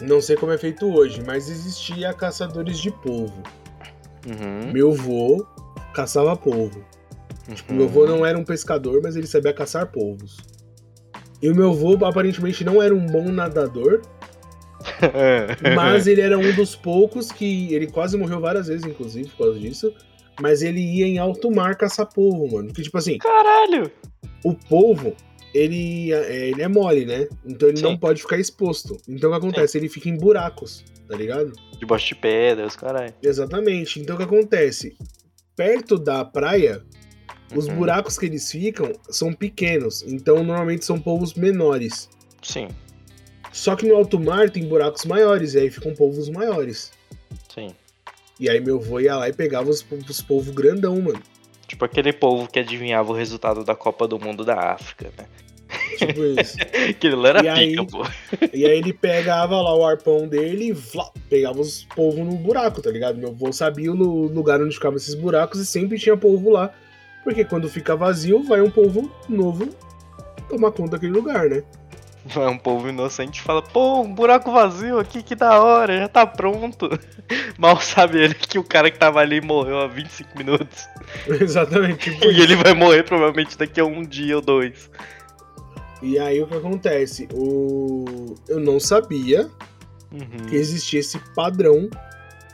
[0.01, 3.43] não sei como é feito hoje, mas existia caçadores de polvo.
[4.25, 4.71] Uhum.
[4.71, 5.45] Meu vô
[5.93, 6.83] caçava polvo.
[7.53, 10.37] Tipo, meu avô não era um pescador, mas ele sabia caçar polvos.
[11.41, 14.01] E o meu avô aparentemente não era um bom nadador,
[15.75, 17.73] mas ele era um dos poucos que.
[17.73, 19.93] Ele quase morreu várias vezes, inclusive, por causa disso.
[20.39, 22.67] Mas ele ia em alto mar caçar polvo, mano.
[22.67, 23.91] Porque, tipo assim, Caralho!
[24.43, 25.15] o polvo,
[25.57, 27.27] ele, é- ele é mole, né?
[27.45, 27.83] Então ele Sim.
[27.83, 28.97] não pode ficar exposto.
[29.07, 29.77] Então o que acontece?
[29.77, 31.53] Ele fica em buracos, tá ligado?
[31.79, 33.13] Debaixo de pedras, caralho.
[33.21, 33.99] Exatamente.
[33.99, 34.95] Então o que acontece?
[35.55, 36.83] Perto da praia,
[37.55, 37.75] os Uhum.
[37.75, 40.03] buracos que eles ficam são pequenos.
[40.03, 42.09] Então normalmente são polvos menores.
[42.41, 42.67] Sim,
[43.51, 46.91] Só que no alto mar tem buracos maiores, e aí ficam polvos maiores.
[47.53, 47.69] sim.
[48.39, 51.19] E aí meu avô ia lá e pegava os, os polvos grandão, mano.
[51.67, 55.25] Tipo aquele povo que adivinhava o resultado da Copa do Mundo da África, né?
[55.97, 56.57] Tipo isso.
[56.89, 58.05] Aquilo era E pica, aí- pô.
[58.53, 62.81] e aí ele pegava lá o arpão dele e vlá, pegava os polvos no buraco,
[62.81, 63.17] tá ligado?
[63.17, 66.71] Meu avô sabia o lu- lugar onde ficavam esses buracos e sempre tinha polvo lá.
[67.23, 69.67] Porque quando fica vazio, vai um polvo novo
[70.49, 71.61] tomar conta daquele lugar, né?
[72.35, 76.07] É um povo inocente e fala, pô, um buraco vazio aqui, que da hora, já
[76.09, 76.89] tá pronto.
[77.57, 80.87] Mal sabe ele que o cara que tava ali morreu há 25 minutos.
[81.39, 82.11] Exatamente.
[82.11, 84.89] tipo E ele vai morrer provavelmente daqui a um dia ou dois.
[86.01, 87.27] E aí o que acontece?
[87.33, 88.35] O...
[88.47, 89.49] Eu não sabia
[90.11, 90.45] Uhum.
[90.47, 91.89] que existia esse padrão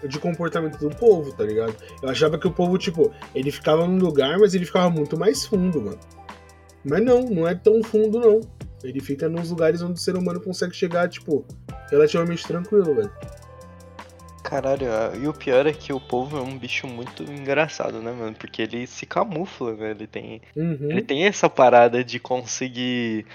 [0.07, 1.75] de comportamento do povo, tá ligado?
[2.01, 5.45] Eu achava que o povo, tipo, ele ficava num lugar, mas ele ficava muito mais
[5.45, 5.99] fundo, mano.
[6.83, 8.41] Mas não, não é tão fundo, não.
[8.83, 11.45] Ele fica nos lugares onde o ser humano consegue chegar, tipo,
[11.89, 13.11] relativamente tranquilo, velho.
[14.53, 14.85] Caralho,
[15.19, 18.35] e o pior é que o povo é um bicho muito engraçado, né, mano?
[18.35, 19.89] Porque ele se camufla, né?
[19.91, 20.91] Ele tem, Uhum.
[20.91, 23.25] ele tem essa parada de conseguir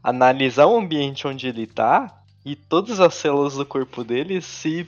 [0.00, 4.86] analisar o ambiente onde ele tá e todas as células do corpo dele se.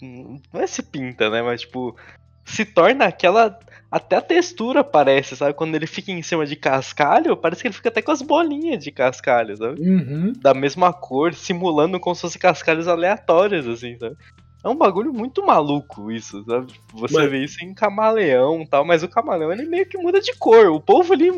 [0.00, 1.40] Não é se pinta, né?
[1.40, 1.96] Mas tipo.
[2.44, 3.58] Se torna aquela.
[3.90, 5.54] Até a textura parece, sabe?
[5.54, 8.82] Quando ele fica em cima de cascalho, parece que ele fica até com as bolinhas
[8.84, 9.80] de cascalho, sabe?
[9.80, 10.32] Uhum.
[10.38, 14.16] da mesma cor, simulando como se fossem cascalhos aleatórios, assim, sabe?
[14.64, 16.72] É um bagulho muito maluco isso, sabe?
[16.94, 20.20] Você Mas- vê isso em camaleão e tal, mas o camaleão ele meio que muda
[20.20, 20.66] de cor.
[20.68, 21.30] O povo ali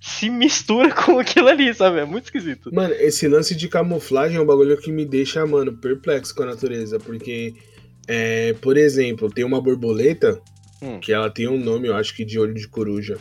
[0.00, 1.98] se mistura com aquilo ali, sabe?
[1.98, 2.72] É muito esquisito.
[2.72, 6.46] Mano, esse lance de camuflagem é um bagulho que me deixa, mano, perplexo com a
[6.46, 6.98] natureza.
[7.00, 7.54] Porque,
[8.06, 10.40] é, por exemplo, tem uma borboleta
[10.80, 10.98] Hum.
[11.00, 13.16] que ela tem um nome, eu acho que de olho de coruja.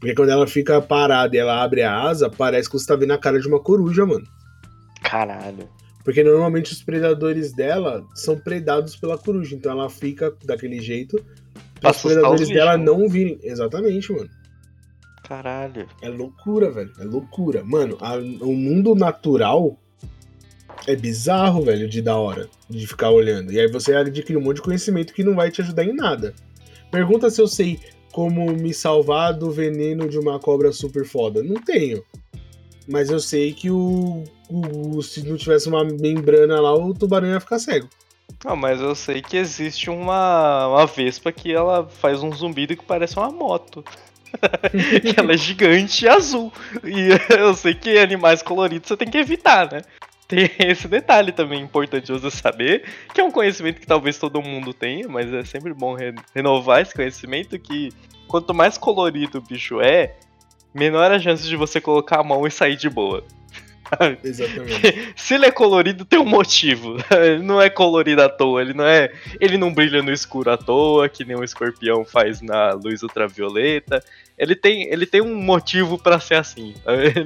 [0.00, 3.12] Porque quando ela fica parada e ela abre a asa, parece que você tá vendo
[3.12, 4.26] a cara de uma coruja, mano.
[5.02, 5.68] Caralho.
[6.04, 9.54] Porque normalmente os predadores dela são predados pela coruja.
[9.54, 11.16] Então ela fica daquele jeito
[11.80, 12.86] Pra para os predadores dela bichos.
[12.98, 13.38] não virem.
[13.42, 14.28] Exatamente, mano.
[15.22, 15.86] Caralho.
[16.00, 16.92] É loucura, velho.
[16.98, 17.62] É loucura.
[17.64, 19.78] Mano, a- o mundo natural
[20.86, 22.48] é bizarro, velho, de da hora.
[22.68, 23.52] De ficar olhando.
[23.52, 26.34] E aí você adquire um monte de conhecimento que não vai te ajudar em nada.
[26.90, 27.78] Pergunta se eu sei
[28.12, 31.42] como me salvar do veneno de uma cobra super foda.
[31.42, 32.02] Não tenho.
[32.88, 37.40] Mas eu sei que o, o- se não tivesse uma membrana lá, o tubarão ia
[37.40, 37.88] ficar cego.
[38.44, 42.84] Não, mas eu sei que existe uma, uma vespa que ela faz um zumbido que
[42.84, 43.84] parece uma moto.
[45.16, 46.52] ela é gigante e azul.
[46.84, 47.08] E
[47.38, 49.82] eu sei que animais coloridos você tem que evitar, né?
[50.26, 54.72] Tem esse detalhe também importante você saber, que é um conhecimento que talvez todo mundo
[54.72, 57.90] tenha, mas é sempre bom re- renovar esse conhecimento que
[58.26, 60.14] quanto mais colorido o bicho é,
[60.74, 63.24] menor a chance de você colocar a mão e sair de boa.
[64.24, 65.12] Exatamente.
[65.16, 66.96] Se ele é colorido, tem um motivo.
[67.10, 69.12] Ele não é colorido à toa, ele não é.
[69.40, 74.02] Ele não brilha no escuro à toa, que nem um escorpião faz na luz ultravioleta.
[74.38, 76.74] Ele tem, ele tem um motivo para ser assim.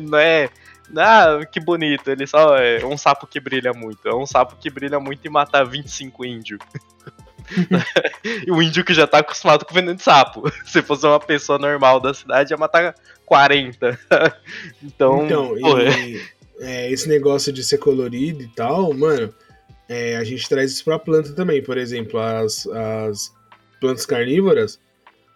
[0.08, 0.48] Não é.
[0.96, 4.06] Ah, que bonito, ele só é um sapo que brilha muito.
[4.06, 6.60] É um sapo que brilha muito e mata 25 índios.
[8.46, 10.50] e o índio que já tá acostumado com veneno de sapo.
[10.64, 12.94] Se fosse uma pessoa normal da cidade, ia matar
[13.24, 13.98] 40.
[14.82, 16.20] então, então e,
[16.60, 19.32] é, esse negócio de ser colorido e tal, mano,
[19.88, 21.62] é, a gente traz isso pra planta também.
[21.62, 23.32] Por exemplo, as, as
[23.80, 24.80] plantas carnívoras.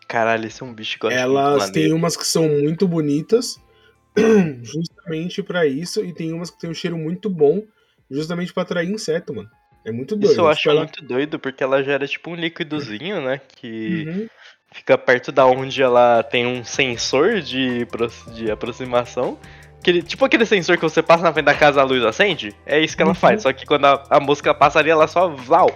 [0.09, 3.61] Caralho, esse é um bicho que eu Elas têm umas que são muito bonitas,
[4.63, 7.63] justamente para isso, e tem umas que tem um cheiro muito bom,
[8.11, 9.49] justamente para atrair inseto, mano.
[9.85, 10.33] É muito doido.
[10.33, 10.81] Isso eu acho ela...
[10.81, 13.41] muito doido, porque ela gera tipo um líquidozinho, né?
[13.57, 14.29] Que uhum.
[14.73, 17.87] fica perto da onde ela tem um sensor de,
[18.35, 19.39] de aproximação.
[19.79, 22.55] Aquele, tipo aquele sensor que você passa na frente da casa, a luz acende.
[22.67, 23.15] É isso que ela uhum.
[23.15, 23.43] faz.
[23.43, 25.29] Só que quando a, a mosca passaria, ela só.
[25.29, 25.75] Vlau,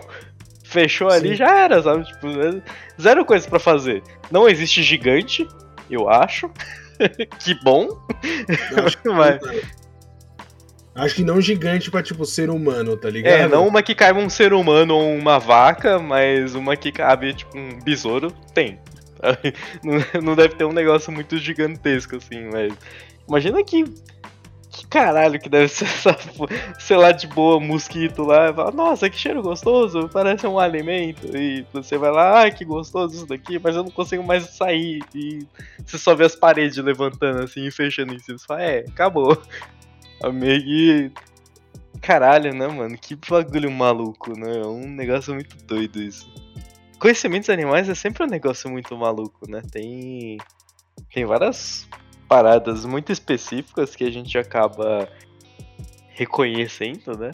[0.65, 1.17] fechou Sim.
[1.17, 2.05] ali já era, sabe?
[2.05, 2.63] Tipo, é
[3.01, 4.03] zero coisa para fazer.
[4.31, 5.49] Não existe gigante,
[5.91, 6.51] eu acho.
[7.41, 7.89] que bom.
[9.05, 9.41] Mas...
[10.95, 13.33] Acho que não gigante pra, tipo, ser humano, tá ligado?
[13.33, 17.35] É, não uma que caiba um ser humano ou uma vaca, mas uma que cabe,
[17.35, 18.79] tipo, um besouro, tem.
[20.23, 22.73] Não deve ter um negócio muito gigantesco, assim, mas.
[23.29, 23.85] Imagina que.
[24.71, 26.17] Que caralho que deve ser essa.
[26.81, 28.53] Sei lá, de boa, mosquito lá.
[28.53, 31.37] Fala, Nossa, que cheiro gostoso, parece um alimento.
[31.37, 35.01] E você vai lá, ah, que gostoso isso daqui, mas eu não consigo mais sair.
[35.15, 35.47] E
[35.87, 38.37] você só vê as paredes levantando assim e fechando em cima.
[38.37, 39.41] Você fala, é, acabou.
[40.23, 41.13] A Meg.
[42.01, 42.97] Caralho, né, mano?
[42.99, 44.59] Que bagulho maluco, né?
[44.59, 46.29] É um negócio muito doido isso.
[46.99, 49.63] Conhecimentos animais é sempre um negócio muito maluco, né?
[49.71, 50.39] Tem.
[51.13, 51.89] Tem várias
[52.29, 55.09] paradas muito específicas que a gente acaba
[56.11, 57.33] reconhecendo, né?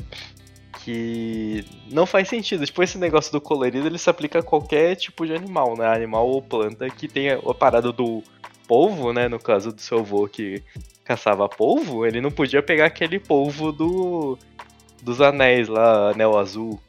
[0.84, 2.64] Que não faz sentido.
[2.64, 5.86] Tipo, esse negócio do colorido ele se aplica a qualquer tipo de animal, né?
[5.86, 8.22] Animal ou planta que tenha a parada do
[8.66, 9.28] polvo, né?
[9.28, 10.62] No caso do seu avô que
[11.10, 14.38] caçava polvo, ele não podia pegar aquele polvo do
[15.02, 16.80] dos anéis lá, anel azul.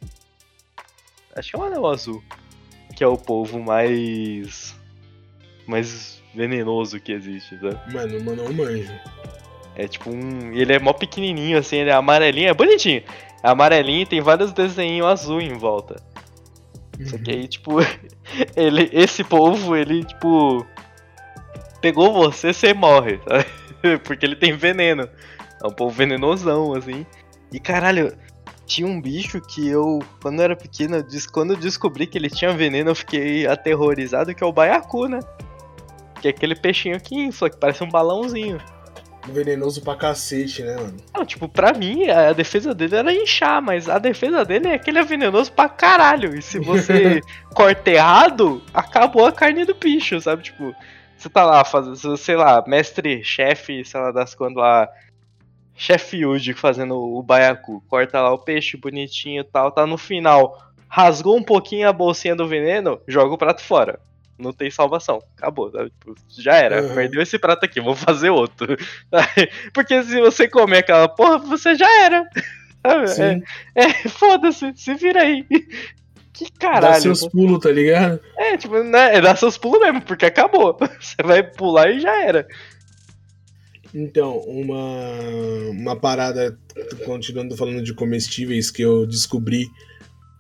[1.35, 2.23] Acho que é um anel azul,
[2.95, 4.75] que é o polvo mais
[5.65, 7.79] mais venenoso que existe, sabe?
[7.91, 8.93] Mano, mano, não manjo.
[9.75, 10.53] É tipo um.
[10.53, 13.01] Ele é mó pequenininho, assim, ele é amarelinho, é bonitinho.
[13.43, 15.95] É amarelinho e tem vários desenhos azul em volta.
[16.99, 17.07] Uhum.
[17.07, 17.77] Só que aí, tipo,
[18.55, 20.63] ele, esse polvo, ele, tipo.
[21.81, 23.60] Pegou você, você morre, sabe?
[24.03, 25.07] porque ele tem veneno.
[25.63, 27.05] É um povo venenosão, assim.
[27.51, 28.15] E caralho,
[28.65, 32.53] tinha um bicho que eu, quando eu era pequeno, quando eu descobri que ele tinha
[32.53, 35.19] veneno, eu fiquei aterrorizado, que é o baiacu, né?
[36.21, 38.59] Que é aquele peixinho que só que parece um balãozinho.
[39.27, 40.97] Venenoso pra cacete, né, mano?
[41.13, 44.89] Não, tipo, pra mim, a defesa dele era inchar, mas a defesa dele é que
[44.89, 46.35] ele é venenoso pra caralho.
[46.35, 47.21] E se você
[47.53, 50.43] corta errado, acabou a carne do bicho, sabe?
[50.43, 50.73] Tipo,
[51.21, 54.89] você tá lá fazendo, sei lá, mestre-chefe, sei lá das quando lá.
[55.75, 57.83] Sheffield fazendo o baiacu.
[57.87, 59.71] Corta lá o peixe bonitinho e tal.
[59.71, 60.71] Tá no final.
[60.87, 63.99] Rasgou um pouquinho a bolsinha do veneno, joga o prato fora.
[64.37, 65.21] Não tem salvação.
[65.37, 65.71] Acabou.
[65.71, 66.81] Tipo, já era.
[66.81, 66.95] Uhum.
[66.95, 68.75] Perdeu esse prato aqui, vou fazer outro.
[69.73, 72.27] Porque se você comer aquela porra, você já era.
[72.83, 75.45] É, é foda-se, se vira aí.
[76.43, 76.93] Que caralho.
[76.93, 78.19] Dá seus pulos, tá ligado?
[78.35, 80.75] É, tipo, né, é dar seus pulos mesmo, porque acabou.
[80.99, 82.47] Você vai pular e já era.
[83.93, 84.79] Então, uma,
[85.69, 86.57] uma parada,
[87.05, 89.67] continuando falando de comestíveis, que eu descobri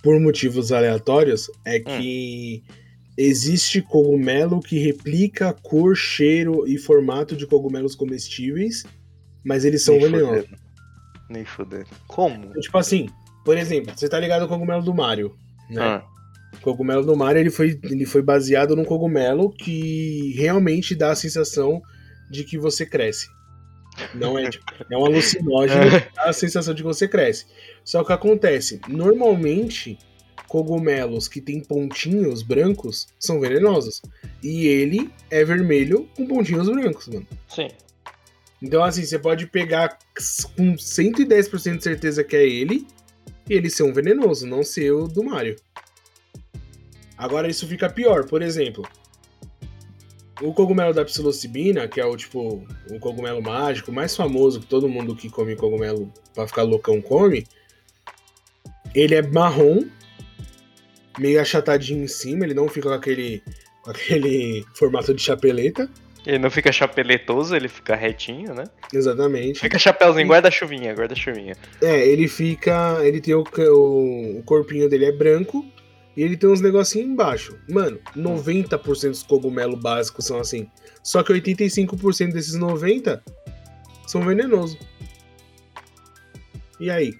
[0.01, 1.83] por motivos aleatórios, é hum.
[1.83, 2.73] que hum.
[3.15, 8.85] existe cogumelo que replica cor, cheiro e formato de cogumelos comestíveis,
[9.43, 10.49] mas eles são venenosos.
[11.29, 11.85] Nem foder.
[12.07, 12.45] Como?
[12.45, 13.07] Então, tipo assim,
[13.45, 15.35] por exemplo, você tá ligado ao cogumelo do Mario
[15.71, 15.81] né?
[15.81, 16.03] Ah.
[16.53, 21.15] O cogumelo do mar ele foi, ele foi baseado num cogumelo que realmente dá a
[21.15, 21.81] sensação
[22.29, 23.27] de que você cresce.
[24.13, 24.49] Não é,
[24.89, 27.45] é um alucinógeno que dá a sensação de que você cresce.
[27.83, 29.97] Só que acontece, normalmente
[30.47, 34.01] cogumelos que têm pontinhos brancos são venenosos.
[34.43, 37.25] E ele é vermelho com pontinhos brancos, mano.
[37.47, 37.69] Sim.
[38.61, 39.97] Então, assim, você pode pegar
[40.55, 42.85] com 110% de certeza que é ele,
[43.53, 45.55] ele ser um venenoso, não ser o do Mario.
[47.17, 48.83] Agora isso fica pior, por exemplo,
[50.41, 54.89] o cogumelo da psilocibina, que é o tipo o cogumelo mágico mais famoso que todo
[54.89, 57.45] mundo que come cogumelo para ficar loucão come,
[58.95, 59.85] ele é marrom,
[61.19, 63.43] meio achatadinho em cima, ele não fica com aquele
[63.83, 65.89] com aquele formato de chapeleta.
[66.25, 68.65] Ele não fica chapeletoso, ele fica retinho, né?
[68.93, 69.59] Exatamente.
[69.59, 71.55] Fica chapéuzinho, guarda-chuvinha, guarda-chuvinha.
[71.81, 72.99] É, ele fica.
[73.03, 75.65] Ele tem o, o, corpinho dele é branco
[76.15, 77.57] e ele tem uns negocinhos embaixo.
[77.67, 80.69] Mano, 90% dos cogumelos básicos são assim.
[81.03, 83.21] Só que 85% desses 90%
[84.05, 84.77] são venenosos.
[86.79, 87.13] E aí?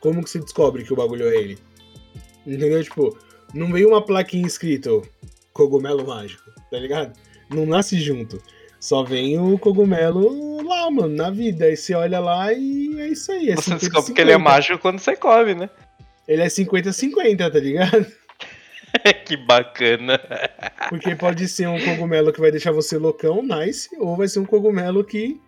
[0.00, 1.58] Como que se descobre que o bagulho é ele?
[2.46, 2.82] Entendeu?
[2.82, 3.18] Tipo,
[3.52, 5.06] não veio uma plaquinha escrito
[5.52, 7.18] cogumelo mágico, tá ligado?
[7.48, 8.42] Não nasce junto.
[8.78, 11.66] Só vem o cogumelo lá, mano, na vida.
[11.66, 13.50] Aí você olha lá e é isso aí.
[13.50, 15.70] É você descobre que ele é mágico quando você come, né?
[16.26, 18.06] Ele é 50-50, tá ligado?
[19.26, 20.18] que bacana.
[20.88, 24.46] Porque pode ser um cogumelo que vai deixar você loucão, nice, ou vai ser um
[24.46, 25.40] cogumelo que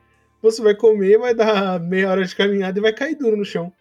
[0.43, 3.73] você vai comer, vai dar meia hora de caminhada e vai cair duro no chão.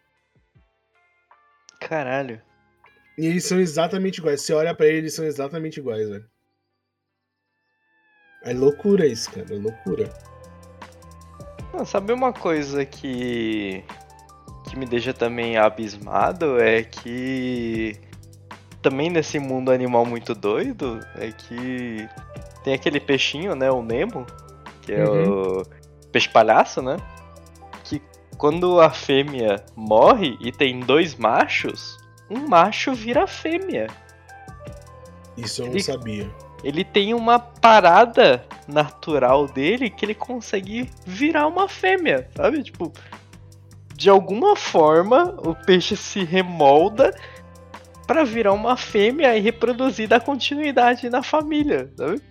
[1.79, 2.41] Caralho.
[3.17, 4.41] E eles são exatamente iguais.
[4.41, 6.25] Você olha para eles, eles são exatamente iguais, velho.
[8.43, 9.47] É loucura isso, cara.
[9.49, 10.11] É loucura.
[11.73, 13.83] Não, sabe uma coisa que.
[14.67, 16.59] que me deixa também abismado?
[16.59, 17.95] É que.
[18.81, 22.09] Também nesse mundo animal muito doido, é que.
[22.63, 23.71] Tem aquele peixinho, né?
[23.71, 24.25] O Nemo,
[24.81, 25.59] que é uhum.
[25.59, 25.63] o
[26.11, 26.97] peixe palhaço, né?
[27.83, 28.01] Que
[28.37, 31.97] quando a fêmea morre e tem dois machos,
[32.29, 33.87] um macho vira fêmea.
[35.37, 36.29] Isso eu não sabia.
[36.63, 42.63] Ele tem uma parada natural dele que ele consegue virar uma fêmea, sabe?
[42.63, 42.93] Tipo,
[43.95, 47.15] de alguma forma o peixe se remolda
[48.05, 52.21] para virar uma fêmea e reproduzir da continuidade na família, sabe?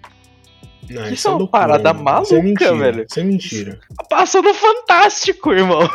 [0.90, 3.06] Não, isso, isso é uma loucura, parada maluca, isso é mentira, velho.
[3.08, 3.80] Isso é mentira.
[4.08, 5.88] Passou no Fantástico, irmão.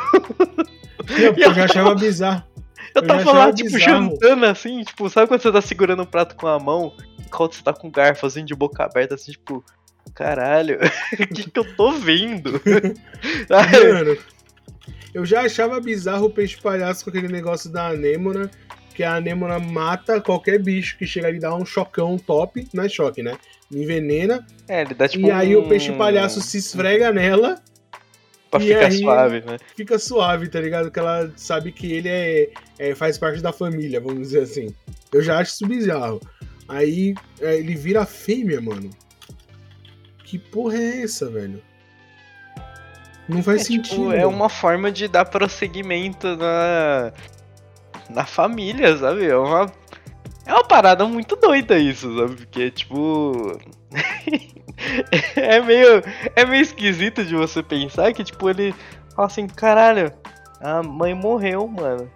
[1.10, 2.44] Eu, eu já achava bizarro.
[2.96, 4.10] Eu, tava lá, tipo, bizarro.
[4.10, 6.94] jantando assim, tipo, sabe quando você tá segurando um prato com a mão,
[7.26, 9.64] enquanto você tá com o garfo assim, de boca aberta, assim, tipo,
[10.14, 12.62] caralho, o que que eu tô vendo?
[13.50, 14.18] Mano,
[15.14, 18.50] eu já achava bizarro o peixe palhaço com aquele negócio da anêmona,
[18.94, 22.84] que a anêmona mata qualquer bicho que chega ali e dá um chocão top, não
[22.84, 23.38] é choque, né?
[23.72, 24.46] Envenena.
[24.68, 25.62] É, ele dá tipo E aí um...
[25.62, 27.62] o peixe palhaço se esfrega nela
[28.50, 29.58] pra ficar suave, né?
[29.76, 30.92] Fica suave, tá ligado?
[30.92, 32.50] Que ela sabe que ele é,
[32.80, 34.74] é, faz parte da família, vamos dizer assim.
[35.12, 36.22] Eu já acho isso bizarro.
[36.68, 38.90] Aí é, ele vira fêmea, mano.
[40.24, 41.62] Que porra é essa, velho?
[43.28, 44.10] Não faz é, tipo, sentido.
[44.10, 47.12] Tipo, é uma forma de dar prosseguimento na,
[48.10, 49.26] na família, sabe?
[49.26, 49.72] É uma,
[50.46, 52.36] é uma parada muito doida isso, sabe?
[52.36, 53.60] Porque, tipo.
[55.36, 56.04] é meio.
[56.36, 58.74] É meio esquisito de você pensar que, tipo, ele
[59.16, 60.12] fala assim, caralho,
[60.60, 62.10] a mãe morreu, mano.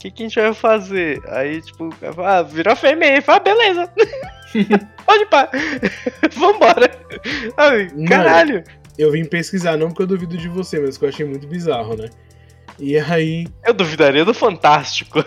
[0.00, 1.20] O que, que a gente vai fazer?
[1.28, 1.90] Aí, tipo,
[2.24, 3.92] ah, virou fêmea e fala, ah, beleza.
[5.04, 5.50] Pode pá.
[6.34, 6.90] Vambora.
[7.54, 8.64] Ai, caralho.
[8.96, 11.96] eu vim pesquisar, não porque eu duvido de você, mas que eu achei muito bizarro,
[11.96, 12.08] né?
[12.78, 13.46] E aí.
[13.62, 15.22] Eu duvidaria do Fantástico.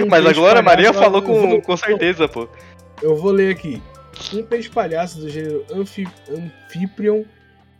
[0.00, 1.60] Um mas a Glória Maria falou com, vou...
[1.60, 2.48] com certeza, pô.
[3.02, 3.82] Eu vou ler aqui.
[4.32, 7.24] Um peixe palhaço do gênero Amphi Amphiprion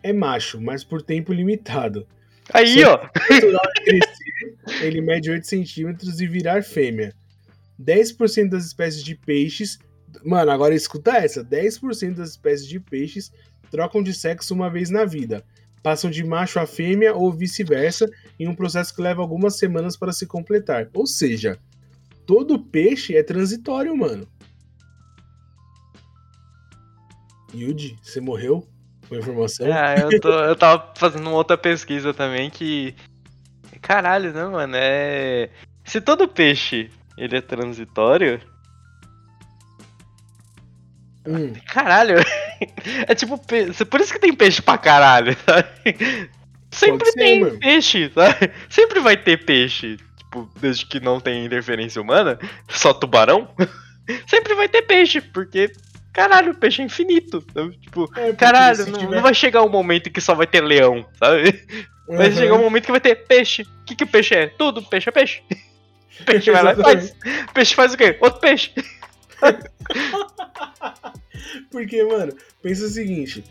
[0.03, 2.05] é macho, mas por tempo limitado.
[2.53, 2.99] Aí, ó.
[3.09, 7.15] Crescer, ele mede 8 centímetros e virar fêmea.
[7.81, 9.79] 10% das espécies de peixes.
[10.25, 13.33] Mano, agora escuta essa: 10% das espécies de peixes
[13.71, 15.45] trocam de sexo uma vez na vida.
[15.83, 20.13] Passam de macho a fêmea ou vice-versa, em um processo que leva algumas semanas para
[20.13, 20.89] se completar.
[20.95, 21.59] Ou seja,
[22.25, 24.27] todo peixe é transitório, mano.
[27.55, 28.67] Yuji, você morreu?
[29.15, 29.67] Com informação?
[29.73, 32.95] Ah, eu, tô, eu tava fazendo uma outra pesquisa também que.
[33.81, 34.75] Caralho, né, mano?
[34.77, 35.51] É.
[35.85, 38.41] Se todo peixe ele é transitório.
[41.27, 41.53] Hum.
[41.67, 42.17] Caralho!
[43.07, 43.37] É tipo.
[43.39, 45.69] Por isso que tem peixe pra caralho, sabe?
[46.71, 47.59] Sempre ser, tem mano.
[47.59, 48.51] peixe, sabe?
[48.71, 49.99] Sempre vai ter peixe.
[50.17, 52.39] Tipo, desde que não tem interferência humana,
[52.69, 53.49] só tubarão.
[54.29, 55.73] Sempre vai ter peixe, porque
[56.15, 57.45] caralho, o peixe é infinito.
[57.83, 59.17] Tipo, é, caralho, não, tiver...
[59.17, 61.63] não, vai chegar um momento que só vai ter leão, sabe?
[62.09, 62.17] Uhum.
[62.17, 63.63] Vai chegar um momento que vai ter peixe.
[63.63, 64.47] O que, que peixe é?
[64.47, 65.43] Tudo, peixe é peixe.
[66.25, 67.17] Peixe vai lá e faz.
[67.53, 68.17] Peixe faz o quê?
[68.21, 68.71] Outro peixe.
[71.73, 73.43] Porque, mano, pensa o seguinte.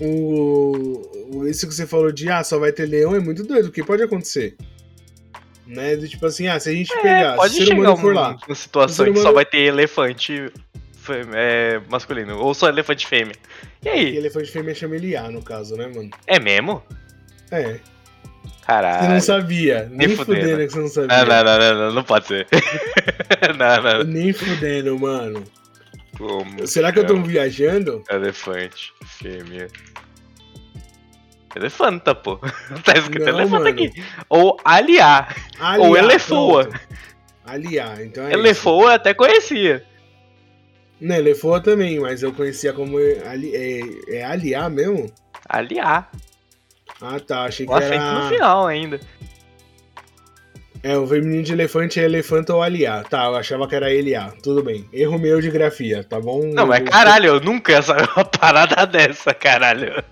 [0.00, 3.66] O, o, isso que você falou de ah, só vai ter leão é muito doido,
[3.66, 4.56] porque pode acontecer.
[5.64, 5.94] Né?
[5.94, 8.14] Do, tipo assim, ah, se a gente é, pegar, pode se o ser humano for
[8.14, 8.36] lá.
[8.48, 9.18] Uma situação humano...
[9.18, 10.50] que só vai ter elefante
[11.34, 13.34] é, masculino, ou só elefante fêmea.
[13.84, 14.14] E aí?
[14.14, 16.10] E elefante fêmea chama ele A, no caso, né, mano?
[16.26, 16.82] É mesmo?
[17.50, 17.78] É.
[18.66, 19.02] Caralho.
[19.02, 19.88] Você não sabia.
[19.90, 20.40] Nem, Nem fudendo.
[20.40, 21.24] fudendo que você não sabia.
[21.24, 22.46] Não, não, não, não, não, pode ser.
[23.58, 24.04] não, não.
[24.04, 25.44] Nem fudendo, mano.
[26.16, 28.04] Como Será que eu tô chama viajando?
[28.10, 29.68] Elefante, fêmea.
[31.56, 32.36] Elefanta, pô.
[32.84, 33.68] Tá escrito Não, elefanta mano.
[33.68, 33.92] aqui.
[34.28, 35.34] Ou aliar.
[35.58, 36.64] Aliar, Ou elefoa.
[36.66, 36.80] pronto.
[37.44, 39.84] Aliar, então é Elefoa eu até conhecia.
[41.00, 45.10] Não, elefoa também, mas eu conhecia como ali, é, é aliar mesmo?
[45.48, 46.10] Aliar.
[47.00, 48.28] Ah, tá, achei que Com acento no era...
[48.28, 49.00] final ainda.
[50.82, 53.04] É, o feminino de elefante é elefanta ou aliar.
[53.04, 54.32] Tá, eu achava que era eliar.
[54.42, 54.86] Tudo bem.
[54.92, 56.42] Erro meu de grafia, tá bom?
[56.54, 60.02] Não, mas caralho, eu nunca ia saber uma parada dessa, caralho.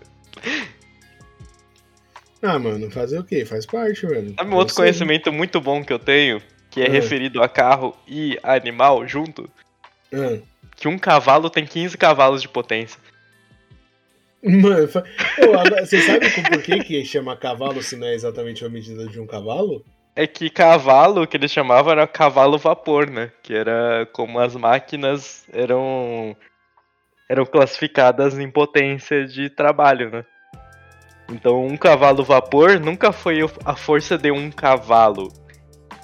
[2.43, 3.45] Ah, mano, fazer o quê?
[3.45, 4.34] Faz parte, velho.
[4.36, 4.84] Sabe um outro sei.
[4.84, 6.91] conhecimento muito bom que eu tenho, que é Ah.
[6.91, 9.51] referido a carro e animal junto?
[10.12, 10.39] Ah.
[10.78, 12.98] Que um cavalo tem 15 cavalos de potência.
[14.42, 14.88] Mano,
[15.80, 19.26] você sabe por que, que chama cavalo se não é exatamente a medida de um
[19.26, 19.84] cavalo?
[20.14, 23.32] É que cavalo, que eles chamavam, era cavalo vapor, né?
[23.42, 26.36] Que era como as máquinas eram
[27.28, 30.24] eram classificadas em potência de trabalho, né?
[31.30, 35.30] Então, um cavalo vapor nunca foi a força de um cavalo.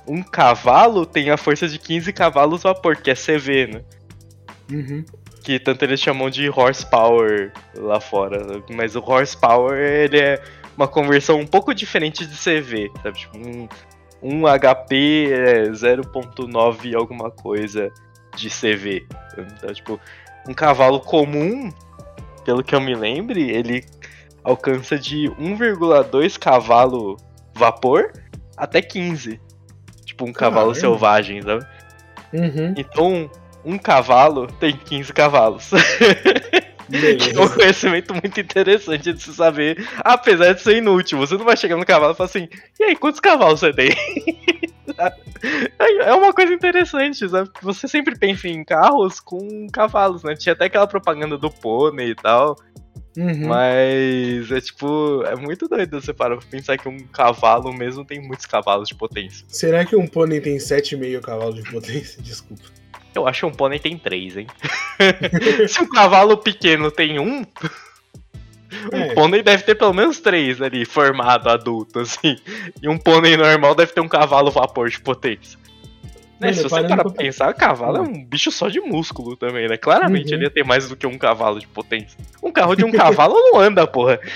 [0.07, 3.85] Um cavalo tem a força de 15 cavalos vapor, que é CV, né?
[4.71, 5.05] Uhum.
[5.43, 10.43] que tanto eles chamam de horsepower lá fora, mas o horsepower ele é
[10.77, 13.19] uma conversão um pouco diferente de CV, sabe?
[13.19, 13.69] Tipo, um,
[14.23, 17.93] um HP é 0.9 alguma coisa
[18.35, 19.07] de CV.
[19.37, 20.01] Então, tipo,
[20.49, 21.71] um cavalo comum,
[22.45, 23.85] pelo que eu me lembre, ele
[24.43, 27.17] alcança de 1,2 cavalo
[27.55, 28.13] vapor
[28.57, 29.41] até 15.
[30.05, 30.81] Tipo, um cavalo Caralho.
[30.81, 31.67] selvagem, sabe?
[32.33, 32.75] Uhum.
[32.77, 33.31] Então,
[33.65, 35.71] um cavalo tem 15 cavalos.
[36.93, 41.19] É um conhecimento muito interessante de se saber, apesar de ser inútil.
[41.19, 42.47] Você não vai chegar no cavalo e falar assim,
[42.79, 43.89] e aí, quantos cavalos você tem?
[45.79, 47.51] É uma coisa interessante, sabe?
[47.63, 50.35] Você sempre pensa em carros com cavalos, né?
[50.35, 52.57] Tinha até aquela propaganda do pônei e tal,
[53.17, 53.47] Uhum.
[53.49, 58.21] mas é tipo, é muito doido você parar pra pensar que um cavalo mesmo tem
[58.21, 59.45] muitos cavalos de potência.
[59.49, 62.21] Será que um pônei tem 7,5 cavalos de potência?
[62.23, 62.65] Desculpa.
[63.15, 64.47] Eu acho que um pônei tem três, hein?
[65.69, 67.45] Se um cavalo pequeno tem um,
[68.93, 69.15] um É.
[69.15, 72.37] pônei deve ter pelo menos três ali, formado, adulto, assim.
[72.83, 75.59] E um pônei normal deve ter um cavalo vapor de potência.
[76.41, 79.77] Né, se você parar pra- pensar, cavalo é um bicho só de músculo também, né?
[79.77, 80.35] Claramente Uhum.
[80.35, 82.19] ele ia ter mais do que um cavalo de potência.
[82.43, 84.19] Um carro de um cavalo não anda, porra.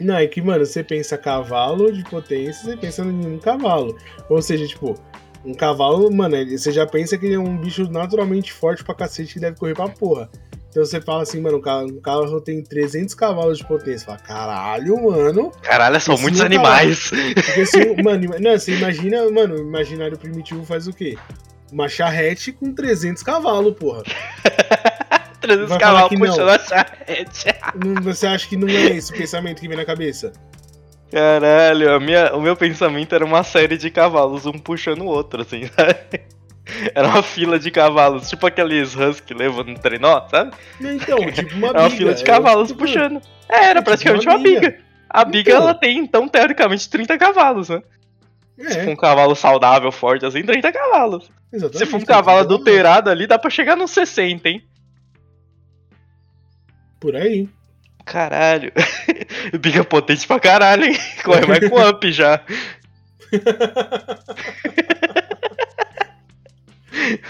[0.00, 3.96] Não, é que, mano, você pensa cavalo de potência, você pensa em um cavalo.
[4.28, 5.00] Ou seja, tipo,
[5.44, 9.34] um cavalo, mano, você já pensa que ele é um bicho naturalmente forte pra cacete
[9.34, 10.28] que deve correr pra porra.
[10.70, 13.98] Então você fala assim, mano, um ca- um carro tem 300 cavalos de potência.
[14.00, 15.52] Você fala, caralho, mano.
[15.62, 16.46] Caralho, são muitos lá.
[16.46, 17.10] animais.
[17.34, 21.16] Porque assim, mano, não, você imagina, mano, o imaginário primitivo faz o quê?
[21.70, 24.02] Uma charrete com 300 cavalos, porra.
[25.40, 27.44] 300 Vai falar cavalos puxando a charrete.
[28.02, 30.32] Você acha que não é esse o pensamento que vem na cabeça?
[31.14, 35.66] Caralho, minha, o meu pensamento era uma série de cavalos, um puxando o outro, assim,
[35.70, 36.22] sabe?
[36.92, 40.56] Era uma fila de cavalos, tipo aqueles husky levando no trenó, sabe?
[40.80, 43.22] Então, tipo uma Era uma biga, fila de é- cavalos puxando.
[43.48, 44.60] É, era tipo praticamente uma uma biga.
[44.72, 44.78] biga.
[45.08, 45.62] A biga, Então.
[45.62, 47.80] ela tem, então, teoricamente, 30 cavalos, né?
[48.58, 51.30] Se for É, um cavalo saudável, forte, assim, 30 cavalos.
[51.52, 51.78] exatamente.
[51.78, 54.64] Se for um cavalo adulterado ali, dá pra chegar nos 60, hein?
[56.98, 57.48] Por aí.
[58.14, 58.70] Caralho.
[59.60, 60.96] Biga potente pra caralho, hein?
[61.24, 62.40] Corre mais com up já.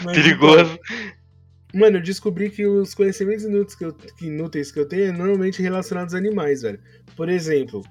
[0.05, 0.79] Mas, Perigoso.
[0.85, 5.07] então, mano, eu descobri que os conhecimentos inúteis que, eu, que inúteis que eu tenho
[5.07, 6.79] é normalmente relacionados a animais, velho.
[7.17, 7.83] Por exemplo,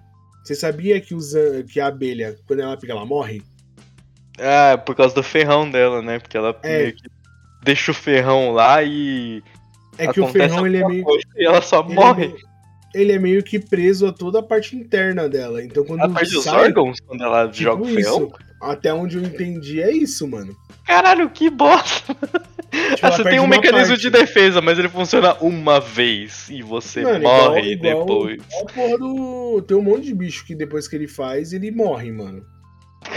[0.43, 1.33] você sabia que, os,
[1.71, 3.41] que a abelha, quando ela pica, ela morre?
[4.39, 6.19] Ah, por causa do ferrão dela, né?
[6.19, 6.93] Porque ela É.
[7.63, 9.43] deixa o ferrão lá e.
[9.97, 11.05] É que o ferrão ele é meio.
[11.35, 12.27] E ela só ele é morre.
[12.27, 12.52] meio-
[12.93, 15.63] Ele é meio que preso a toda a parte interna dela.
[15.63, 18.31] Então quando Ela perde os sai, órgãos quando ela tipo joga o isso.
[18.61, 20.55] Até onde eu entendi é isso, mano.
[20.85, 22.13] Caralho, que bosta!
[22.15, 24.01] Tipo, Ah, você tem um mecanismo parte.
[24.01, 28.41] de defesa, mas ele funciona uma vez e você Mano, igual- morre igual- depois.
[28.61, 29.61] A porra do.
[29.67, 32.43] Tem um monte de bicho que depois que ele faz, ele morre, mano.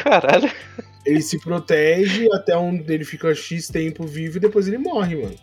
[0.03, 0.51] Caralho.
[1.05, 5.37] Ele se protege até onde ele fica X tempo vivo e depois ele morre, mano.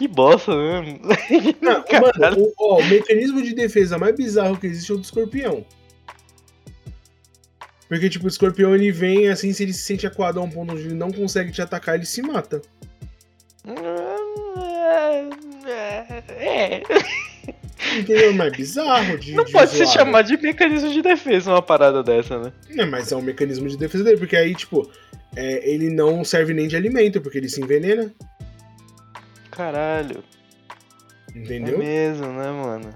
[0.00, 0.98] Que bosta mesmo.
[1.60, 5.04] Não, mano, o, ó, o mecanismo de defesa mais bizarro que existe é o do
[5.04, 5.62] escorpião.
[7.86, 10.72] Porque, tipo, o escorpião ele vem assim, se ele se sente acuado a um ponto
[10.72, 12.62] onde ele não consegue te atacar, ele se mata.
[16.38, 16.80] É.
[17.98, 18.32] Entendeu?
[18.32, 19.34] Mas é bizarro de.
[19.34, 19.92] Não de pode se zoado.
[19.92, 22.54] chamar de mecanismo de defesa uma parada dessa, né?
[22.74, 24.90] É, mas é um mecanismo de defesa dele, porque aí, tipo,
[25.36, 28.10] é, ele não serve nem de alimento, porque ele se envenena.
[29.60, 30.24] Caralho.
[31.36, 31.74] Entendeu?
[31.74, 32.94] É mesmo, né, mano?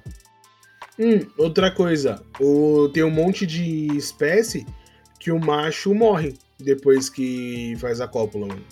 [0.99, 4.65] Hum, outra coisa, o, tem um monte de espécie
[5.21, 8.65] que o macho morre depois que faz a cópula, mano.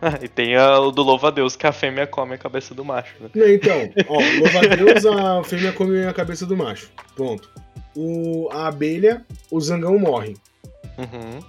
[0.00, 3.16] Ah, e tem a, o do louva-a-Deus, que a fêmea come a cabeça do macho,
[3.20, 3.28] né?
[3.34, 6.92] Não, então, ó, louva-a-Deus, a fêmea come a cabeça do macho.
[7.16, 7.50] Ponto.
[7.96, 10.36] O, a abelha, o zangão morre.
[10.96, 11.40] Uhum.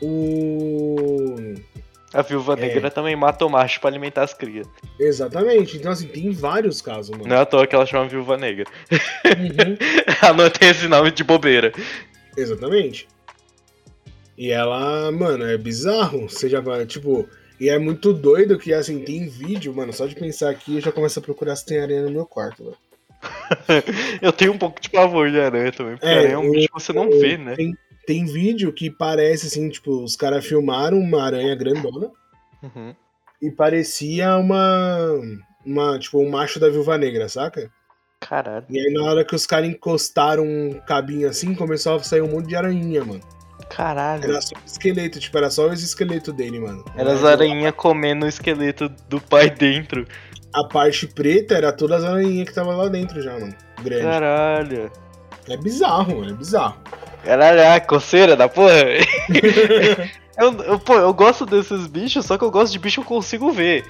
[0.00, 1.54] O.
[2.14, 2.56] A viúva É.
[2.56, 4.66] negra também mata o macho pra alimentar as crias.
[4.98, 5.76] Exatamente.
[5.76, 7.26] Então, assim, tem vários casos, mano.
[7.28, 8.64] Não é à toa que ela chama viúva negra.
[8.90, 9.76] Uhum.
[10.22, 11.72] ela não tem esse nome de bobeira.
[12.36, 13.06] Exatamente.
[14.38, 16.28] E ela, mano, é bizarro.
[16.28, 17.28] Você já vai, tipo.
[17.58, 19.92] E é muito doido que, assim, tem vídeo, mano.
[19.92, 22.64] Só de pensar aqui, eu já começo a procurar se tem aranha no meu quarto,
[22.64, 22.76] velho.
[24.20, 26.68] Eu tenho um pouco de pavor de aranha também, porque É, aranha é um bicho
[26.68, 27.56] que você não o- vê, né?
[27.56, 27.74] Tem,
[28.06, 32.10] tem vídeo que parece, assim, tipo, os caras filmaram uma aranha grandona
[32.62, 32.94] Uhum.
[33.42, 34.98] e parecia uma.
[35.64, 37.68] Uma, tipo, um macho da viúva negra, saca?
[38.20, 38.64] Caralho.
[38.70, 42.28] E aí, na hora que os caras encostaram um cabinho assim, começou a sair um
[42.30, 43.20] monte de aranha, mano.
[43.68, 44.22] Caralho.
[44.24, 46.84] Era só o esqueleto, tipo, era só o esqueleto dele, mano.
[46.96, 50.06] Era as aranhinhas comendo o esqueleto do pai dentro.
[50.54, 53.54] A parte preta era todas as aranhinhas que tava lá dentro já, mano.
[53.82, 54.04] Grande.
[54.04, 54.90] Caralho.
[55.48, 56.30] É bizarro, mano.
[56.30, 56.80] É bizarro.
[57.26, 58.72] Caralho, a coceira da porra.
[60.38, 63.16] Eu, eu, pô, eu gosto desses bichos, só que eu gosto de bicho que eu
[63.16, 63.86] consigo ver.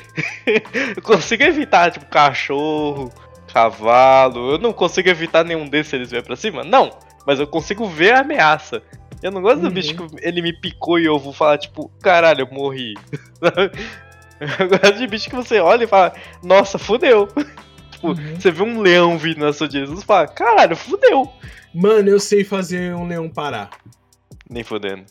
[0.97, 3.13] eu consigo evitar, tipo, cachorro,
[3.53, 4.53] cavalo.
[4.53, 6.63] Eu não consigo evitar nenhum desses se eles vierem pra cima?
[6.63, 6.91] Não.
[7.27, 8.81] Mas eu consigo ver a ameaça.
[9.21, 9.73] Eu não gosto do Uhum.
[9.73, 12.95] bicho que ele me picou e eu vou falar, tipo, caralho, eu morri.
[13.43, 16.13] eu gosto de bicho que você olha e fala,
[16.45, 17.27] nossa, fudeu.
[17.91, 18.37] tipo, Uhum.
[18.39, 21.29] você vê um leão vindo na sua direção e fala, caralho, fudeu.
[21.79, 23.71] Mano, eu sei fazer um leão parar.
[24.49, 25.05] Nem fudendo.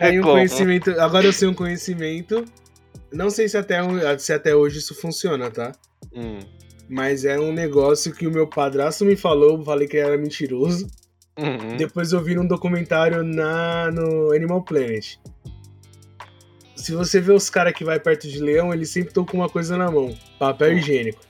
[0.00, 0.34] Aí um Como?
[0.34, 0.90] conhecimento.
[1.00, 2.44] Agora eu sei um conhecimento.
[3.12, 3.78] Não sei se até,
[4.18, 5.72] se até hoje isso funciona, tá?
[6.12, 6.40] Hum.
[6.88, 10.88] Mas é um negócio que o meu padrasto me falou, falei que era mentiroso.
[11.38, 11.76] Uhum.
[11.76, 15.16] Depois eu vi num documentário na, no Animal Planet.
[16.74, 19.48] Se você vê os caras que vai perto de leão, eles sempre estão com uma
[19.48, 20.78] coisa na mão: papel Hum.
[20.78, 21.20] higiênico.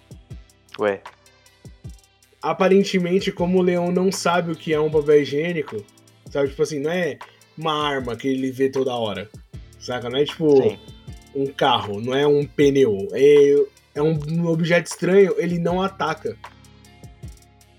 [0.79, 1.03] Ué.
[2.43, 5.85] Aparentemente, como o leão não sabe o que é um papel higiênico,
[6.31, 6.49] sabe?
[6.49, 7.19] Tipo assim, não é
[7.57, 9.29] uma arma que ele vê toda hora.
[9.81, 10.09] Saca?
[10.09, 10.79] Não é tipo Sim.
[11.35, 13.09] um carro, não é um pneu.
[13.13, 13.55] É,
[13.97, 16.37] é um objeto estranho, ele não ataca.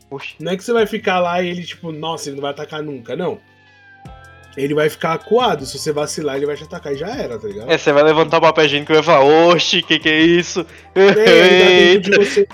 [0.09, 0.35] Puxa.
[0.39, 2.81] Não é que você vai ficar lá e ele, tipo, nossa, ele não vai atacar
[2.81, 3.39] nunca, não.
[4.57, 7.47] Ele vai ficar acuado, se você vacilar, ele vai te atacar e já era, tá
[7.47, 7.71] ligado?
[7.71, 10.65] É, você vai levantar o papel higiênico e vai falar, oxi, que que é isso?
[10.95, 12.47] É, ele tá de você.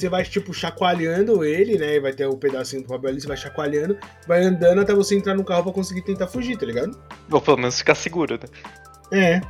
[0.00, 1.96] Você vai, tipo, chacoalhando ele, né?
[1.96, 4.94] E vai ter o um pedacinho do papel ali, você vai chacoalhando, vai andando até
[4.94, 6.98] você entrar no carro pra conseguir tentar fugir, tá ligado?
[7.30, 8.48] Ou pelo menos ficar seguro, né?
[9.12, 9.40] É.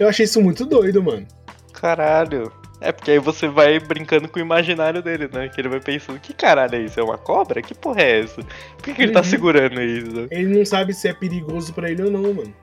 [0.00, 1.26] Eu achei isso muito doido, mano.
[1.74, 2.50] Caralho.
[2.80, 5.50] É, porque aí você vai brincando com o imaginário dele, né?
[5.50, 6.98] Que ele vai pensando, que caralho é isso?
[6.98, 7.60] É uma cobra?
[7.60, 8.42] Que porra é essa?
[8.42, 9.24] Por que, que ele tá Uhum.
[9.24, 10.26] segurando isso?
[10.30, 12.54] Ele não sabe se é perigoso pra ele ou não, mano.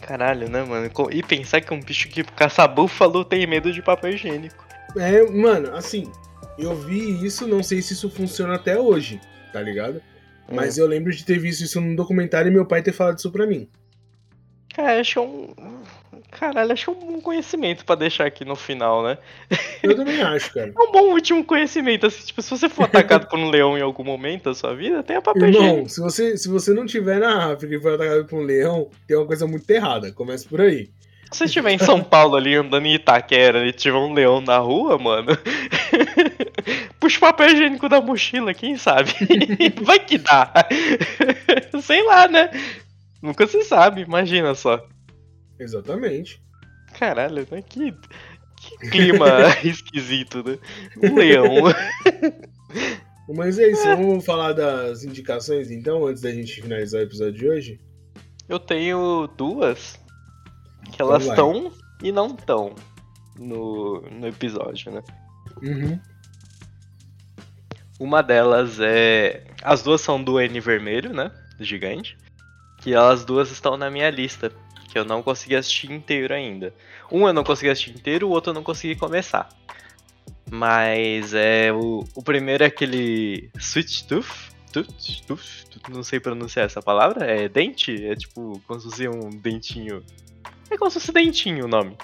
[0.00, 0.88] Caralho, né, mano?
[1.10, 4.65] E pensar que um bicho que caça búfalo tem medo de papel higiênico.
[4.96, 6.10] É, mano, assim,
[6.58, 9.20] eu vi isso, não sei se isso funciona até hoje,
[9.52, 10.00] tá ligado?
[10.50, 13.30] Mas eu lembro de ter visto isso num documentário e meu pai ter falado isso
[13.30, 13.68] pra mim.
[14.74, 15.54] Cara, acho é um.
[16.30, 19.16] Caralho, acho é um conhecimento pra deixar aqui no final, né?
[19.82, 20.72] Eu também acho, cara.
[20.76, 23.80] É um bom último conhecimento, assim, tipo, se você for atacado por um leão em
[23.80, 25.48] algum momento da sua vida, tenha papel.
[25.48, 28.90] Irmão, se você, se você não tiver na África e foi atacado por um leão,
[29.06, 30.12] tem uma coisa muito errada.
[30.12, 30.90] Começa por aí.
[31.32, 34.58] Se você estiver em São Paulo ali andando em Itaquera e tiver um leão na
[34.58, 35.32] rua, mano.
[37.00, 39.12] Puxa o papel higiênico da mochila, quem sabe?
[39.82, 40.52] Vai que dá.
[41.82, 42.50] Sei lá, né?
[43.20, 44.86] Nunca se sabe, imagina só.
[45.58, 46.40] Exatamente.
[46.98, 47.62] Caralho, né?
[47.62, 49.26] Que, que clima
[49.64, 50.58] esquisito, né?
[51.02, 51.64] Um leão.
[53.34, 57.48] Mas é isso, vamos falar das indicações então, antes da gente finalizar o episódio de
[57.48, 57.80] hoje?
[58.48, 59.98] Eu tenho duas
[60.90, 61.72] que elas estão
[62.02, 62.74] e não estão
[63.38, 65.02] no, no episódio, né?
[65.62, 65.98] Uhum.
[67.98, 69.44] Uma delas é.
[69.62, 71.30] As duas são do N vermelho, né?
[71.58, 72.16] Gigante.
[72.78, 74.52] Que elas duas estão na minha lista.
[74.88, 76.74] Que eu não consegui assistir inteiro ainda.
[77.10, 79.48] Um eu não consegui assistir inteiro, o outro eu não consegui começar.
[80.50, 81.72] Mas é.
[81.72, 83.50] O, o primeiro é aquele.
[83.58, 84.54] Sweet Tooth.
[84.72, 87.24] Tooth, tooth, tooth, não sei pronunciar essa palavra.
[87.24, 88.04] É dente?
[88.04, 90.04] É tipo como se fosse um dentinho.
[90.70, 91.96] É como se fosse dentinho o nome.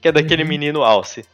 [0.00, 0.48] Que é daquele Uhum.
[0.48, 1.24] menino Alce.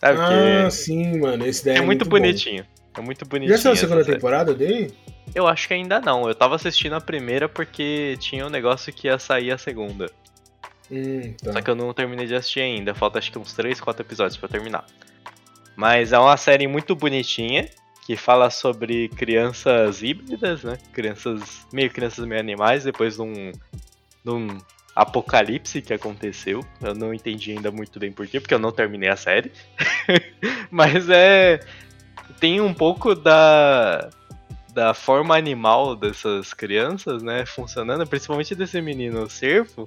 [0.00, 0.18] Sabe?
[0.20, 2.10] Ah, que sim, mano, esse daí é, é, muito, bom.
[2.10, 2.64] bonitinho.
[2.96, 3.56] É muito bonitinho.
[3.56, 4.94] Já saiu a segunda temporada dele?
[5.34, 6.28] Eu acho que ainda não.
[6.28, 10.10] Eu tava assistindo a primeira porque tinha um negócio que ia sair a segunda.
[10.90, 11.52] Hum, tá.
[11.52, 12.94] Só que eu não terminei de assistir ainda.
[12.94, 14.84] Falta acho que uns 3, 4 episódios pra terminar.
[15.74, 17.68] Mas é uma série muito bonitinha.
[18.06, 20.78] Que fala sobre crianças híbridas, né?
[20.92, 21.66] Crianças.
[21.72, 23.50] meio crianças meio animais, depois de um.
[24.24, 24.58] De um
[24.96, 26.64] apocalipse que aconteceu.
[26.80, 29.52] Eu não entendi ainda muito bem porquê, porque eu não terminei a série.
[30.70, 31.60] Mas é.
[32.40, 34.08] Tem um pouco da.
[34.72, 37.46] Da forma animal dessas crianças, né?
[37.46, 39.86] Funcionando, principalmente desse menino cerfo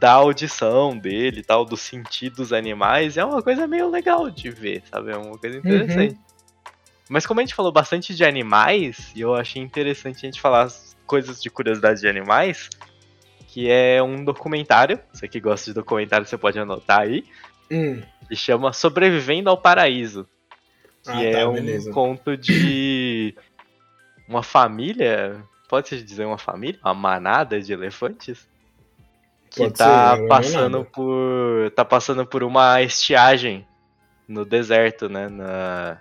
[0.00, 4.82] da audição dele e tal, dos sentidos animais, é uma coisa meio legal de ver,
[4.90, 5.12] sabe?
[5.12, 6.14] É uma coisa interessante.
[6.14, 6.26] Uhum.
[7.08, 10.68] Mas como a gente falou bastante de animais, e eu achei interessante a gente falar
[11.06, 12.68] coisas de curiosidade de animais,
[13.56, 17.24] que é um documentário, você que gosta de documentário, você pode anotar aí,
[17.70, 18.02] hum.
[18.28, 20.28] que chama Sobrevivendo ao Paraíso,
[21.02, 21.90] que Ah, é tá, um beleza.
[21.90, 23.34] conto de
[24.28, 26.78] uma família, pode-se dizer uma família?
[26.84, 28.46] Uma manada de elefantes?
[29.50, 33.66] que Pode tá ser, é passando por tá passando por uma estiagem
[34.28, 35.30] no deserto, né?
[35.30, 35.96] Na...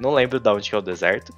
[0.00, 1.32] Não lembro de onde que é o deserto,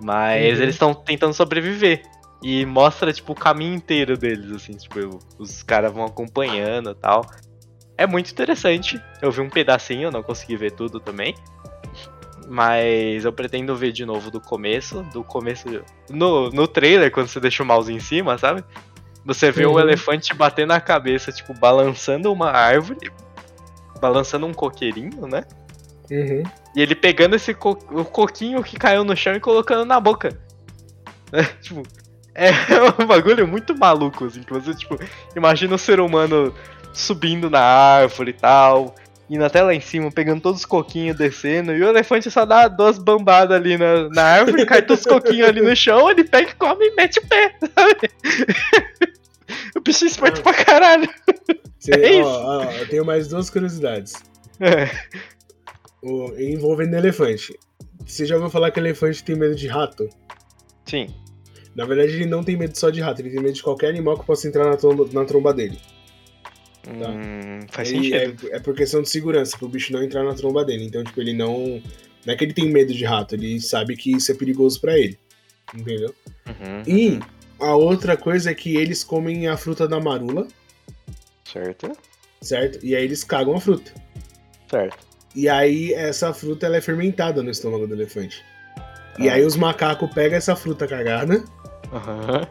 [0.00, 0.62] mas Uhum.
[0.64, 2.02] eles estão tentando sobreviver
[2.46, 7.24] e mostra tipo o caminho inteiro deles, assim, tipo os caras vão acompanhando e tal.
[7.96, 9.00] É muito interessante.
[9.22, 11.34] Eu vi um pedacinho, não consegui ver tudo também.
[12.46, 15.02] Mas eu pretendo ver de novo do começo.
[15.04, 15.66] Do começo.
[16.10, 18.62] No, no trailer, quando você deixa o mouse em cima, sabe?
[19.24, 19.80] Você vê o Uhum.
[19.80, 23.10] elefante bater na cabeça, tipo, balançando uma árvore.
[24.02, 25.44] Balançando um coqueirinho, né?
[26.10, 26.42] Uhum.
[26.76, 30.38] E ele pegando esse co o coquinho que caiu no chão e colocando na boca.
[31.62, 31.82] Tipo,
[32.34, 32.50] é
[33.02, 34.98] um bagulho muito maluco, assim, que você, tipo,
[35.36, 36.54] imagina o ser humano
[36.92, 38.94] subindo na árvore e tal,
[39.28, 42.68] indo até lá em cima, pegando todos os coquinhos, descendo, e o elefante só dá
[42.68, 46.50] duas bambadas ali na, na árvore, cai todos os coquinhos ali no chão, ele pega
[46.50, 48.10] e come e mete o pé, sabe?
[49.76, 51.08] O bicho é esperto pra caralho.
[51.78, 54.14] Você- É ó, ó, eu tenho mais duas curiosidades.
[54.58, 54.88] É.
[56.02, 57.52] O, envolvendo elefante.
[58.06, 60.08] Você já ouviu falar que elefante tem medo de rato?
[60.86, 61.14] Sim.
[61.74, 64.18] Na verdade, ele não tem medo só de rato, ele tem medo de qualquer animal
[64.18, 65.78] que possa entrar na tromba, na tromba dele.
[66.86, 68.48] Hum, faz Ele- sentido.
[68.52, 70.84] é, é por questão de segurança, pro bicho não entrar na tromba dele.
[70.84, 71.82] Então, tipo, ele não.
[72.26, 74.98] Não é que ele tem medo de rato, ele sabe que isso é perigoso pra
[74.98, 75.18] ele.
[75.74, 76.14] Entendeu?
[76.46, 77.20] Uhum, E uhum.
[77.58, 80.46] a outra coisa é que eles comem a fruta da marula,
[81.50, 81.92] Certo?
[82.40, 82.78] certo?
[82.84, 83.92] E aí eles cagam a fruta.
[84.70, 84.98] Certo.
[85.34, 88.42] E aí essa fruta ela é fermentada no estômago do elefante.
[89.18, 89.34] E Ah.
[89.34, 91.44] aí os macacos pegam essa fruta cagada,
[91.92, 92.46] Aham.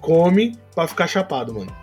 [0.00, 1.74] come pra ficar chapado, mano.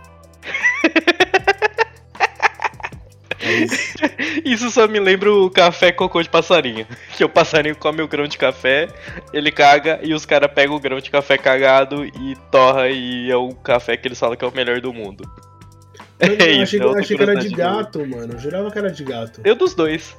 [3.40, 3.98] É isso.
[4.44, 6.88] Isso só me lembra o café cocô de passarinho.
[7.16, 8.88] Que o passarinho come o grão de café,
[9.34, 13.36] ele caga e os caras pegam o grão de café cagado e torra e é
[13.36, 15.30] o café que eles falam que é o melhor do mundo.
[16.20, 18.34] Eu É isso, achei, é eu achei que era de gato, mano.
[18.34, 19.40] Eu jurava que era de gato.
[19.42, 20.18] Tem o dos dois.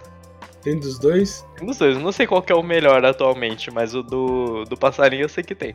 [0.63, 1.45] Tem dos dois?
[1.57, 1.97] Tem dos dois.
[1.97, 5.29] Eu não sei qual que é o melhor atualmente, mas o do, do passarinho eu
[5.29, 5.75] sei que tem.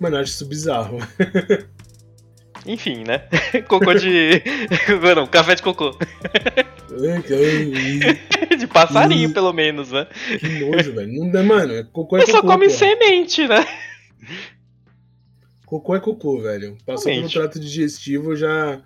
[0.00, 0.98] Mano, eu acho isso bizarro.
[2.66, 3.18] Enfim, né?
[3.68, 4.42] Cocô de.
[5.16, 5.92] Não, café de cocô.
[7.26, 10.06] que De passarinho, pelo menos, né?
[10.60, 11.12] nojo, velho.
[11.12, 11.84] Não dá, mano.
[11.92, 12.52] Cocô é Ele só cocô.
[12.54, 12.70] come pô.
[12.72, 13.64] semente, né?
[15.64, 16.76] Cocô é cocô, velho.
[16.84, 17.34] Passou pelo Realmente.
[17.34, 18.80] trato digestivo, já.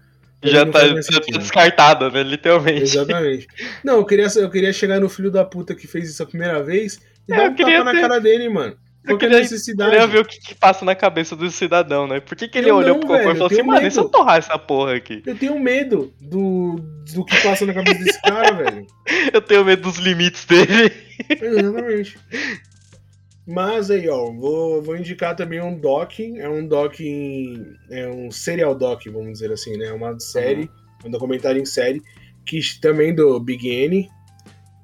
[0.45, 2.23] Já tá, já tá descartada, né?
[2.25, 2.83] Literalmente.
[2.83, 3.47] Exatamente.
[3.85, 6.61] Não, eu queria, eu queria chegar no filho da puta que fez isso a primeira
[6.63, 8.77] vez e É, dar um tapa na ter- cara dele, mano.
[9.05, 9.91] Eu Qual que a queria- necessidade?
[9.91, 12.21] Queria ver o que, que passa na cabeça do cidadão, né?
[12.21, 13.91] Por que, que ele Eu olhou não, pro cocô velho, e falou assim, mano, e
[13.91, 15.23] se eu medo." torrar essa porra aqui?
[15.27, 16.77] Eu tenho medo do,
[17.13, 18.87] do que passa na cabeça desse cara, velho.
[19.33, 20.93] Eu tenho medo dos limites dele.
[21.29, 22.17] Exatamente.
[23.47, 26.21] Mas aí, ó, vou, vou indicar também um doc.
[26.21, 26.95] É um doc.
[27.91, 29.87] É um serial doc, vamos dizer assim, né?
[29.87, 30.71] É uma série,
[31.05, 32.01] um documentário em série,
[32.47, 34.09] que também do Big N,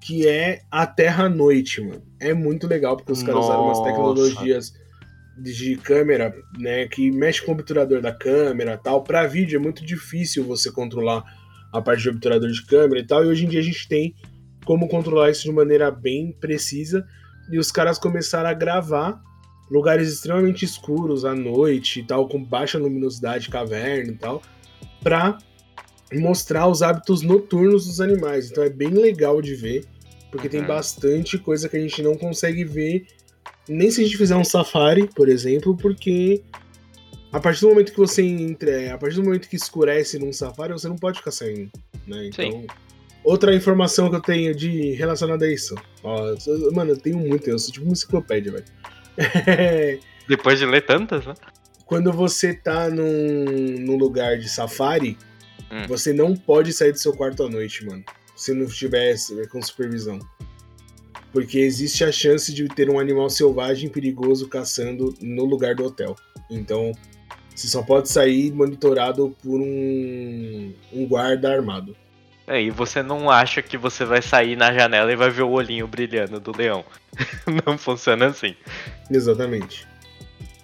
[0.00, 2.02] que é A Terra à Noite, mano.
[2.20, 3.90] É muito legal, porque os caras usaram umas Nossa.
[3.90, 4.72] tecnologias
[5.40, 6.86] de câmera, né?
[6.88, 9.02] Que mexe com o obturador da câmera e tal.
[9.02, 11.24] Pra vídeo é muito difícil você controlar
[11.72, 13.24] a parte de obturador de câmera e tal.
[13.24, 14.14] E hoje em dia a gente tem
[14.64, 17.06] como controlar isso de maneira bem precisa.
[17.50, 19.20] E os caras começaram a gravar
[19.70, 24.42] lugares extremamente escuros à noite e tal, com baixa luminosidade, caverna e tal,
[25.02, 25.38] pra
[26.14, 28.50] mostrar os hábitos noturnos dos animais.
[28.50, 29.84] Então é bem legal de ver,
[30.30, 30.66] porque tem Uhum.
[30.66, 33.06] bastante coisa que a gente não consegue ver,
[33.68, 36.42] nem se a gente fizer um safari, por exemplo, porque
[37.30, 40.72] a partir do momento que você entra, a partir do momento que escurece num safari,
[40.72, 41.70] você não pode ficar saindo,
[42.06, 42.26] né?
[42.28, 42.66] Então, Sim.
[43.22, 45.74] outra informação que eu tenho de relacionada a isso.
[46.02, 48.64] Ó, eu sou- mano, eu tenho muito, eu sou tipo uma enciclopédia, velho.
[50.28, 51.34] Depois de ler tantas, né?
[51.84, 53.44] quando você tá num,
[53.80, 55.16] num lugar de safari,
[55.70, 55.86] Hum.
[55.86, 58.02] você não pode sair do seu quarto à noite, mano.
[58.34, 59.16] Se não estiver
[59.50, 60.18] com supervisão.
[61.32, 66.16] Porque existe a chance de ter um animal selvagem perigoso caçando no lugar do hotel.
[66.50, 66.92] Então,
[67.54, 71.96] você só pode sair monitorado por um, um guarda armado.
[72.46, 75.50] É, e você não acha que você vai sair na janela e vai ver o
[75.50, 76.82] olhinho brilhando do leão.
[77.66, 78.54] não funciona assim.
[79.10, 79.86] Exatamente.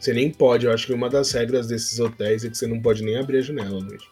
[0.01, 2.81] Você nem pode, eu acho que uma das regras desses hotéis é que você não
[2.81, 4.09] pode nem abrir a janela à noite.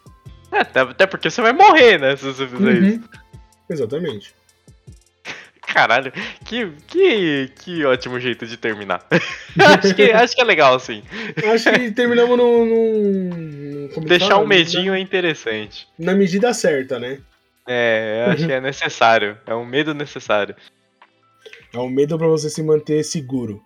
[0.53, 2.17] É, até, porque você vai morrer, né?
[2.17, 2.99] Se você fizer isso.
[2.99, 3.03] Uhum.
[3.71, 4.35] Exatamente.
[5.73, 6.13] Caralho,
[6.45, 9.07] que, que, que ótimo jeito de terminar.
[9.59, 11.03] acho, que, acho que é legal, assim.
[11.51, 13.89] Acho que terminamos num.
[13.97, 15.89] num Deixar um medinho é interessante.
[15.99, 17.21] Na, medida certa, né?
[17.67, 19.39] É, acho que é necessário.
[19.47, 20.55] É um medo necessário.
[21.73, 23.63] É um medo pra você se manter seguro.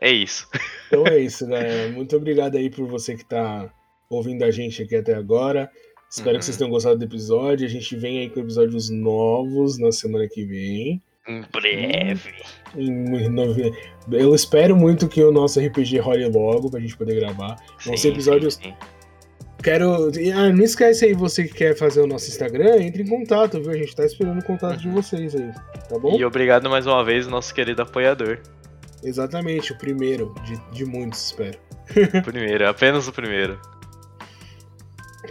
[0.00, 0.48] É isso.
[0.88, 1.90] Então é isso, galera.
[1.90, 3.70] Muito obrigado aí por você que tá
[4.08, 5.70] ouvindo a gente aqui até agora.
[6.16, 6.38] Espero Uhum.
[6.38, 7.66] que vocês tenham gostado do episódio.
[7.66, 11.02] A gente vem aí com episódios novos na semana que vem.
[11.26, 12.34] Em breve.
[14.12, 17.56] Eu espero muito que o nosso RPG role logo pra gente poder gravar.
[17.84, 18.74] Vão ser Sim, episódios- sim, sim.
[19.62, 20.10] Quero.
[20.36, 23.70] Ah, não esquece aí, você que quer fazer o nosso Instagram, entre em contato, viu?
[23.70, 25.50] A gente tá esperando o contato de vocês aí,
[25.88, 26.16] tá bom?
[26.18, 28.38] E obrigado mais uma vez, nosso querido apoiador.
[29.02, 31.58] Exatamente, o primeiro de, de muitos, espero.
[32.18, 33.58] O primeiro, apenas o primeiro.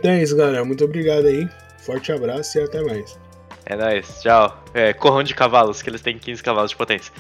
[0.04, 0.66] Então é isso, galera.
[0.66, 1.47] Muito obrigado aí.
[1.78, 3.18] Forte abraço e até mais.
[3.66, 4.62] É nóis, tchau.
[4.74, 7.14] É, corram de cavalos, que eles têm 15 cavalos de potência.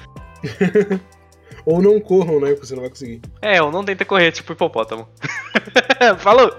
[1.65, 2.49] Ou não corram, né?
[2.49, 3.21] Porque você não vai conseguir.
[3.41, 5.07] É, ou não tenta correr, tipo hipopótamo.
[6.19, 6.51] Falou!